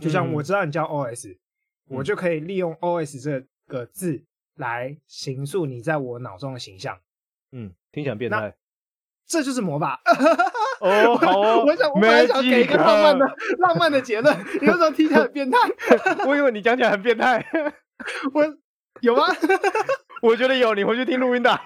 [0.00, 1.38] 就像我知道你叫 OS，、嗯、
[1.88, 4.22] 我就可以利用 OS 这个字
[4.56, 6.98] 来形塑你在我脑中的形象。
[7.52, 8.54] 嗯，听起来变态。
[9.26, 10.00] 这就是魔法。
[10.80, 11.64] 哦， 好哦。
[11.66, 13.26] 我想，我本来想给一个浪漫的、
[13.58, 15.58] 浪漫的结论，你为什么听起来很变态？
[16.26, 17.44] 我以为你讲起来很变态。
[18.34, 18.44] 我
[19.00, 19.24] 有吗？
[20.22, 21.58] 我觉得有，你回去听录音档。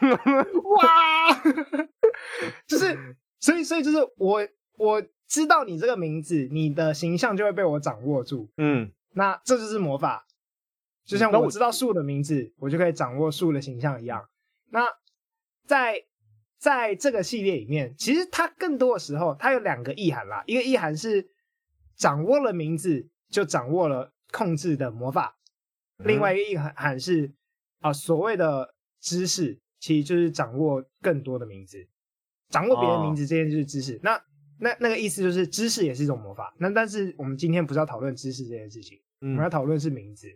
[0.78, 1.34] 哇！
[2.66, 4.46] 就是，所以，所以就是我，
[4.78, 5.02] 我。
[5.30, 8.50] 知道你这个名字，你的形象就会被我掌握住。
[8.56, 8.90] 嗯，
[9.20, 10.26] 那这就是魔法，
[11.04, 14.26] 就像我知道树的名字，嗯、我就可以掌握树的形象一样。
[14.70, 14.80] 那
[15.66, 16.02] 在
[16.56, 20.42] 在这个系列里面，其实它更多的时候，它有两个意涵啦。
[20.46, 21.28] 一个意涵是
[21.96, 25.36] 掌握了名字，就掌握了控制的魔法；
[25.98, 27.26] 嗯、另外一个意涵是
[27.80, 31.86] 啊、呃，所谓的知识，其实就是掌握更多的名字，
[32.48, 33.96] 掌握别人名字这件就是知识。
[33.96, 34.24] 哦、那
[34.61, 36.54] 那那个意思就是知识也是一种魔法。
[36.58, 40.28] 那但是我们今天不是要讨论知识这件事情，嗯、我们要讨论是名字。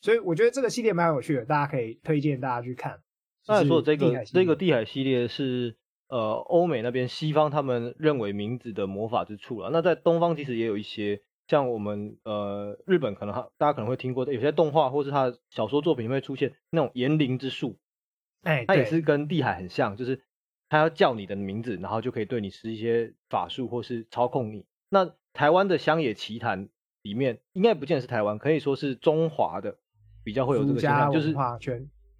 [0.00, 3.00] 所以我觉得这个系列蛮有趣的，大家可以推荐大家去看。
[3.46, 5.76] 刚才说这个这个地海系列是
[6.08, 9.70] 呃欧美那边西方他们认为名字的魔法之处了。
[9.70, 17.78] 那在东方其实也有一些，像我们呃日本可能哈大家可能会听过的，有些动画或是他的小说作品会出现那种言灵之术，
[18.42, 20.22] 哎，它也是跟地海很像，就是。
[20.72, 24.64] 他要叫你的名字，然后就可以对你施一些法术或是操控你。
[24.88, 26.66] 那台湾的乡野奇谈
[27.02, 29.76] 里面，应该不见得是台湾，可以说是中华的
[30.24, 31.34] 比较会有这个现象，就是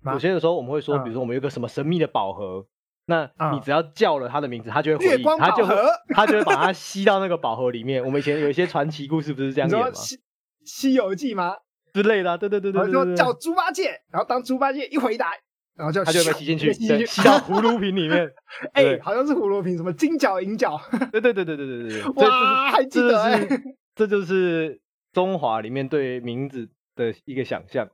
[0.04, 2.66] 有些的时候我们会说，比如说我们有个什么神秘的宝盒，
[3.06, 3.22] 那
[3.54, 5.74] 你只要叫了他的名字，他就会回应，他就会
[6.10, 8.04] 他就会把它吸到那个宝盒里面。
[8.04, 9.90] 我们以前有一些传奇故事不是这 样演吗？
[9.94, 10.20] 西
[10.66, 11.56] 西游记吗？
[11.94, 15.32] 之类的，对对对对对，说叫猪八戒，然后当猪八戒一回答。
[15.74, 16.72] 然后就他就被吸进去，
[17.06, 18.30] 吸到葫芦瓶里面。
[18.74, 20.80] 哎、欸，好像是葫芦瓶，什么金角银角？
[21.10, 22.02] 对对对对对对对。
[22.22, 23.62] 哇，还记得哎、欸，
[23.94, 24.80] 这就是
[25.12, 27.88] 中华里面对名字的一个想象。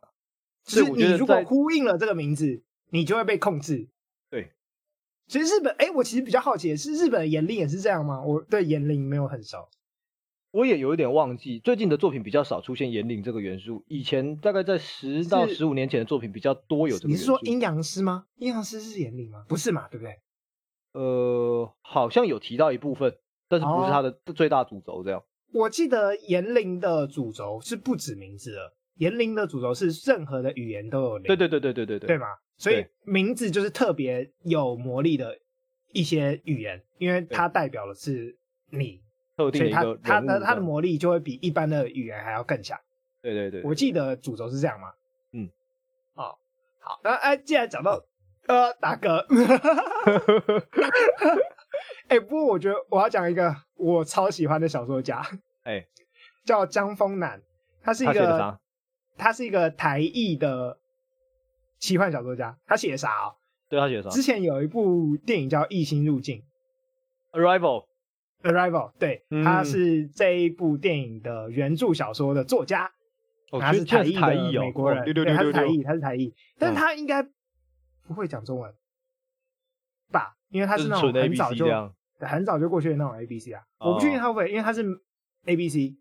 [0.65, 3.89] 就是你如果呼应了这个名字，你就会被控制。
[4.29, 4.53] 对。
[5.29, 8.21] 其实日本，哎、欸，我其实比较好奇的是，日本的言令也是这样吗？
[8.23, 9.69] 我对言令没有很熟。
[10.59, 13.85] 我也有一点忘记，最近的作品比较少出现言灵这个元素。
[13.87, 17.09] 以前大概在十到十五年前的作品比较多有这个。
[17.09, 18.27] 你是说阴阳师吗？
[18.39, 19.45] 阴阳师是言灵吗？
[19.49, 20.17] 不是嘛，对不对？
[20.95, 23.17] 呃，好像有提到一部分，
[23.49, 25.21] 但是不是它的最大主轴这样。
[25.21, 31.29] 哦、我记得言灵的主轴是不止名字的，言灵的主轴是任何的语言都有灵。
[31.29, 32.27] 对对对对对对对，对吗？
[32.57, 35.39] 所以名字就是特别有魔力的
[35.93, 38.37] 一些语言，因为它代表的是
[38.71, 39.01] 你。
[39.39, 42.77] 特定的一个所以它它的它的魔力就会比一般的语言还要更强。
[43.23, 44.93] 对对对，我记得主轴是这样嘛。
[45.33, 45.49] 嗯，
[46.15, 46.37] 哦，
[46.81, 48.03] 好，那哎，既然讲到
[48.47, 49.25] 呃大哥，
[52.09, 55.21] 哎、欸，不过我觉得我要讲一个我超喜欢的小说家，
[55.63, 55.87] 哎、欸，
[56.45, 57.41] 叫江峰南，
[57.83, 58.59] 他是一个
[59.17, 60.79] 他是一个台译的
[61.79, 63.37] 奇幻小说家，他写啥哦？
[63.69, 64.11] 对，他写啥？
[64.11, 66.43] 之前有一部电影叫《异星入境》
[67.39, 67.88] ，Arrival。
[68.43, 72.89] Arrival，对，嗯、他是这一部电影的原著小说的作家，
[73.51, 77.21] 哦、他是台裔的美国人，哦、对，他是台裔，他是台裔，但是他应该
[78.07, 78.73] 不会讲中文
[80.13, 80.37] 吧？
[80.51, 81.67] 因为他是那种很早就
[82.21, 84.85] 很早就过去的那种 A B C 啊，哦、我不确定他会因为他是
[85.47, 85.97] A B C，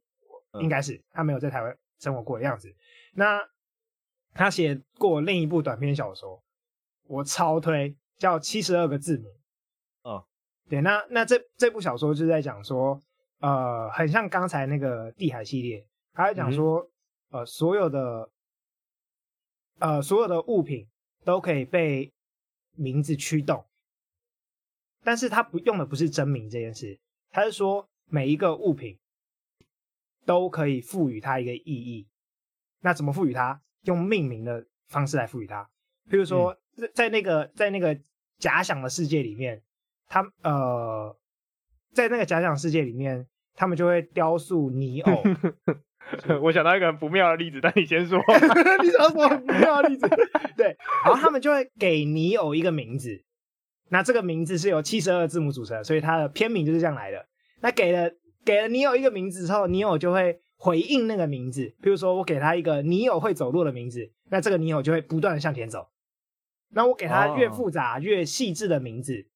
[0.61, 2.71] 应该是他没有在台湾生活过的样子。
[3.13, 3.39] 那
[4.35, 6.43] 他写过另一部短篇小说，
[7.07, 9.23] 我超推，叫《七十二个字母》。
[10.70, 13.01] 对，那那这这部小说就是在讲说，
[13.39, 16.82] 呃，很像刚才那个地海系列，他在讲说，
[17.32, 18.30] 嗯、呃，所有的，
[19.80, 20.86] 呃，所有的物品
[21.24, 22.11] 都可以被
[22.74, 23.65] 名字驱动，
[25.05, 26.99] 但是他不用的不是真名这件事，
[27.30, 28.99] 他是说每一个物品
[30.26, 32.09] 都可以赋予它一个意义，
[32.82, 33.61] 那怎么赋予它？
[33.84, 35.70] 用命名的方式来赋予它，
[36.09, 37.97] 比如说在在那个在那个
[38.38, 39.63] 假想的世界里面。
[40.08, 41.16] 他呃，
[41.93, 45.24] 在那个假想世界里面，他们就会雕塑泥偶。
[46.41, 48.18] 我想到一个很不妙的例子，但你先说。
[48.82, 50.08] 你想到什么很不妙的例子？
[50.55, 50.68] 对，
[51.03, 53.22] 然后他们就会给泥偶一个名字，
[53.89, 57.26] 那这个名字是由七十二个字母组成，所以它的片名就是这样来的。
[57.60, 58.10] 那给了
[58.45, 61.76] 给了泥偶一个名字之后，泥偶就会回应那个名字。
[61.82, 65.89] 比如说，我给他一个泥偶会走路的名字，那这个泥偶就会不断的向前走。
[66.70, 68.03] 那我给他越复杂、oh.
[68.03, 69.28] 越细致的名字。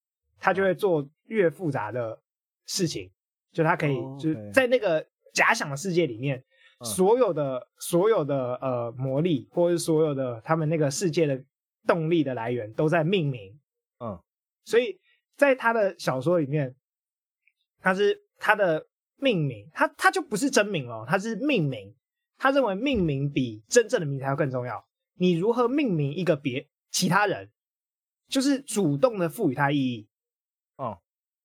[0.41, 2.21] 他就会做越复杂的
[2.65, 3.09] 事情，
[3.53, 6.43] 就他可以就是在那个假想的世界里面，
[6.83, 11.41] 所有的所有的呃魔力，或者是所有的他们那个世界的
[11.87, 13.57] 动力的来源都在命名。
[13.99, 14.19] 嗯，
[14.65, 14.99] 所以
[15.37, 16.75] 在他的小说里面，
[17.79, 18.87] 他是他的
[19.17, 21.95] 命名，他他就不是真名哦，他是命名。
[22.37, 24.83] 他认为命名比真正的名字还要更重要。
[25.13, 27.51] 你如何命名一个别其他人，
[28.27, 30.07] 就是主动的赋予他意义。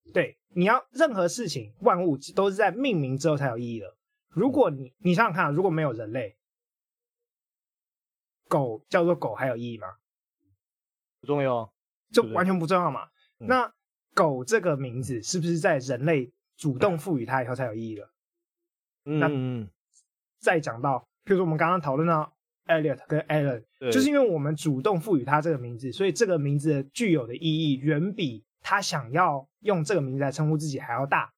[0.06, 3.96] 哦，对，你要任何事情，万物都是在命名之后才有意义的。
[4.30, 6.36] 如果你你想想看，如果没有人类，
[8.48, 9.88] 狗叫做狗还有意义吗？
[11.20, 11.72] 不重要，
[12.12, 13.08] 就完全不重要嘛。
[13.38, 13.74] 嗯、那
[14.14, 18.10] 狗这个名字是不是在人类主动赋予它以后才有意义的？
[19.06, 19.70] 嗯，那
[20.38, 22.36] 再讲到，譬如说我们刚刚讨论到
[22.66, 28.44] Elliot 跟 Alan，就是因为我们主动赋予它这个名字，所以这个名字具有的意义远比。
[28.68, 31.32] 他想要用这个名字来称呼自己还要大，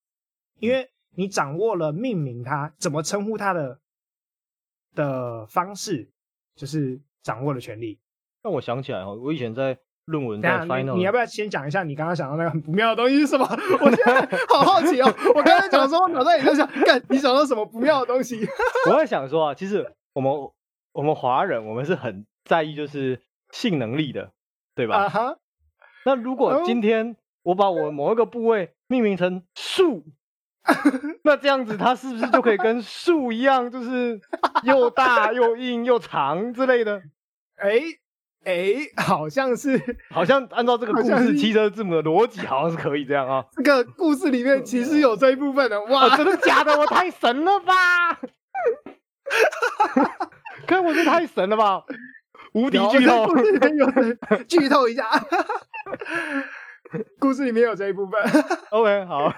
[0.61, 3.79] 因为你掌握了命名他怎么称呼他的
[4.95, 6.11] 的方式，
[6.57, 8.01] 就是掌握了权利。
[8.43, 13.45] 让我想起来哦，我以前在论文在 final，你要不要先讲一下你刚刚想到那个很不妙的东西是什么？
[13.83, 15.15] 我现在 好好奇哦。
[15.35, 18.41] 我刚才讲说，我脑袋里在想，干，你想到什么不妙的东西？
[18.91, 20.33] 我在想说啊，其实我们
[20.93, 23.21] 我们华人，我们是很在意就是
[23.51, 24.33] 性能力的，
[24.75, 24.97] 对吧？
[24.97, 25.39] 啊哈。
[26.09, 30.07] 那如果今天我把我某一个部位命名成树，
[31.23, 34.19] 那这样子它是不是就可以跟树一样，就是
[34.63, 37.03] 又大又硬又长之类的？
[37.61, 37.69] 哎
[38.45, 39.79] 哎、欸欸，好像是，
[40.09, 43.45] 好像按照这个故事七十二字母的逻辑，好像是可以这样啊。
[43.53, 46.73] 这个故事里面其实有这一部分的，哇，真的假的？
[46.79, 48.19] 我太神了吧！
[50.67, 51.83] 可我这太神了吧！
[52.55, 53.87] 无敌剧透，故事里面有
[54.45, 55.05] 剧透一下。
[57.19, 58.19] 故事里面有这一部分。
[58.71, 59.29] OK，好，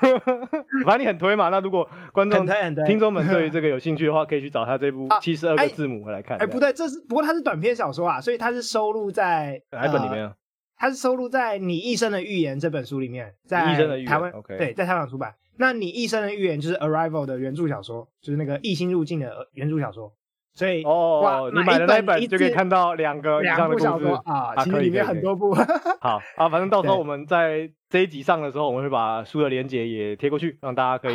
[0.84, 1.48] 反正你很推嘛。
[1.48, 2.46] 那如果观众、
[2.86, 6.38] 听众们对于这个有兴趣的话， 可以去找他这部七十二个字母回来看。
[6.38, 10.34] 哎，不对，这是不过它是短篇小说啊，所以它是收录在哪一本里面啊？
[10.76, 13.60] 它是收录在《你一生的预言》这本书里面，在
[14.06, 15.34] 台湾，OK，对，在香港出版。
[15.58, 20.14] 那你一生的预言就是《Arrival》的原著小说，就是那个异星入境的原著小说。
[20.52, 23.86] 所以哦，你买的那一本就可以看到两个以上的故事
[24.24, 25.54] 啊，其实里面很多部。
[26.00, 31.14] 好啊，反正到时候我们在这一集上的时候，我们会把书的连接也贴过去，让大家可以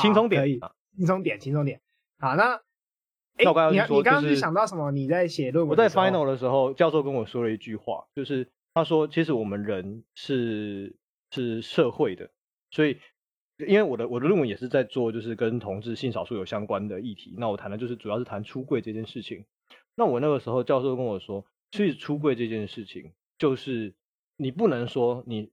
[0.00, 0.46] 轻松点，
[0.96, 1.80] 轻松点，轻松点。
[2.18, 2.54] 好，那
[3.36, 4.90] 哎，你你刚刚是想到什么？
[4.92, 5.70] 你在写论文？
[5.70, 10.96] 我在 final 的时候，教授跟我说了一句话，就是他说，其实我们人是
[11.30, 12.30] 是社会的，
[12.70, 12.98] 所以。
[13.58, 17.34] 因为我的我的论文也是在做，就是跟同志性少数有相关的议题。
[17.38, 19.44] 那我谈的就是主要是谈出柜这件事情。
[19.94, 23.94] 那我那个时候教授跟我说，其实出柜这件事情，就是
[24.36, 25.50] 你不能说你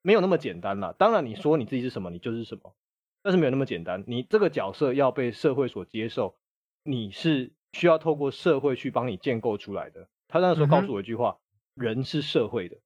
[0.00, 0.94] 没有那么简单啦。
[0.98, 2.74] 当然你说你自己是什么，你就是什么，
[3.22, 4.02] 但是没有那么简单。
[4.06, 6.36] 你这个角色要被社会所接受，
[6.84, 10.08] 你是需要透过社会去帮你建构出来的。
[10.26, 11.38] 他那时候告诉我一句话：
[11.76, 12.78] 嗯、人是社会的。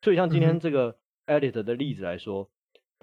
[0.00, 2.48] 所以像今天这个 Edith 的例子来说，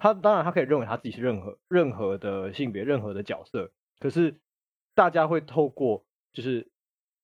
[0.02, 4.40] 他当然他可以认为他自己是任何任何的性别、任何的角色，可是
[4.96, 6.72] 大家会透过就是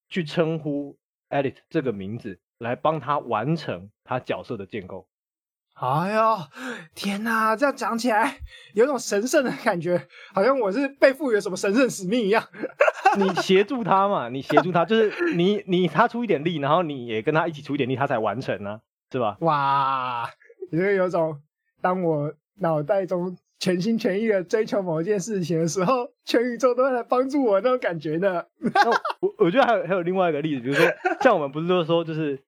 [0.09, 0.97] 去称呼
[1.29, 5.09] Edith 这个名字来帮他完成他角色的建构。
[5.74, 6.39] 哎呦，
[6.95, 7.57] 天哪！
[7.57, 8.39] 这样讲起来
[8.74, 12.45] 有种神圣的感觉，好像我是被赋予了什么神圣使命一样。
[13.18, 14.29] 你协助他嘛？
[14.29, 19.37] 你协助他，就是你你他出一点力，然后你也跟他一起出一点力，他才完成呢、啊，是吧？
[19.41, 20.31] 哇，
[20.70, 21.43] 你会有种
[21.81, 28.44] 当我脑袋中全心全意的追求某一件事情的时候，全宇宙都在来帮助我那种感觉呢。
[29.20, 30.86] 我 我觉得还有还有另外一个例子，比如说
[31.22, 32.38] 像我们不是都说就是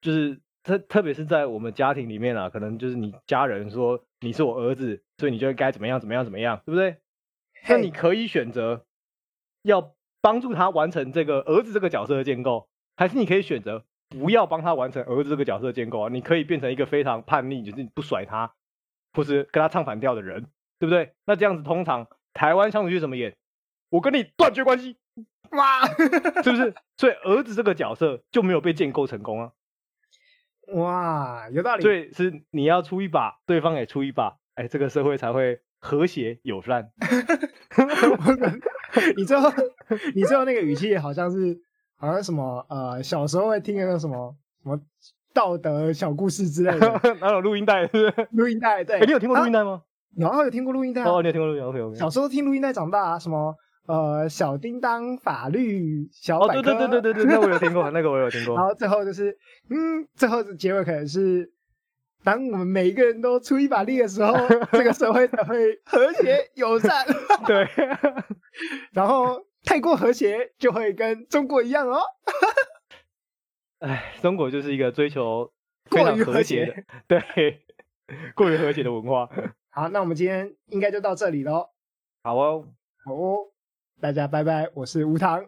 [0.00, 0.38] 就是。
[0.64, 6.98] 特特别是在我们家庭里面啊，可能就是你家人说你是我儿子，所以你就该怎么样怎么样怎么样，对不对？
[7.68, 8.84] 那你可以选择
[9.64, 16.08] 要帮助他完成这个儿子这个角色的建构，还是你可以选择不要帮他完成儿子这个角色的建构啊？
[16.08, 18.54] 你可以变成一个非常叛逆，就是你不甩他，
[19.12, 20.46] 或是跟他唱反调的人，
[20.78, 21.14] 对不对？
[21.24, 23.36] 那这样子通常台湾相处剧怎么演？
[23.90, 24.96] 我跟你断绝关系，
[25.52, 25.86] 哇，
[26.42, 26.74] 是不是？
[26.96, 29.52] 所以儿子这个角色就没有被建构成功啊。
[30.74, 31.82] 哇，有道理。
[31.82, 36.90] 对，是你要出一把，对方也出一把，哎，这个社会才会和谐友善。
[39.16, 39.50] 你最后，
[40.14, 41.60] 你最后那个语气好像是，
[41.96, 44.80] 好像什么呃，小时候会听的那个什么什么
[45.34, 47.86] 道德小故事之类的， 哪有录音带？
[47.88, 48.96] 是录音带，对。
[49.00, 49.82] 哎，你有听过录音带吗？
[50.16, 51.02] 有啊，有听过录音带。
[51.04, 51.96] 哦，你有听过录音带？OK OK。
[51.98, 53.54] 小时候听录音带长大啊，什么？
[53.88, 58.54] 呃，小叮当法律小百科，哦，对对对对对对，那我有听过， 那个我有听过。
[58.54, 59.36] 然后最后就是，
[59.70, 61.50] 嗯，最后的结尾可能是，
[62.22, 64.32] 当我们每一个人都出一把力的时候，
[64.70, 67.04] 这个社会才会和谐友善。
[67.44, 67.66] 对，
[68.92, 72.00] 然后太过和谐就会跟中国一样哦。
[73.82, 75.52] 哎，中国就是一个追求
[75.90, 76.66] 过于和谐
[77.08, 77.60] 的，对，
[78.34, 79.28] 过于和谐的文化。
[79.70, 81.68] 好，那我们今天应该就到这里喽。
[82.22, 82.68] 好哦，
[83.04, 83.48] 好哦。
[84.00, 85.44] 大家拜拜，我是吴糖，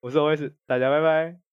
[0.00, 1.45] 我是 OS，大家拜拜。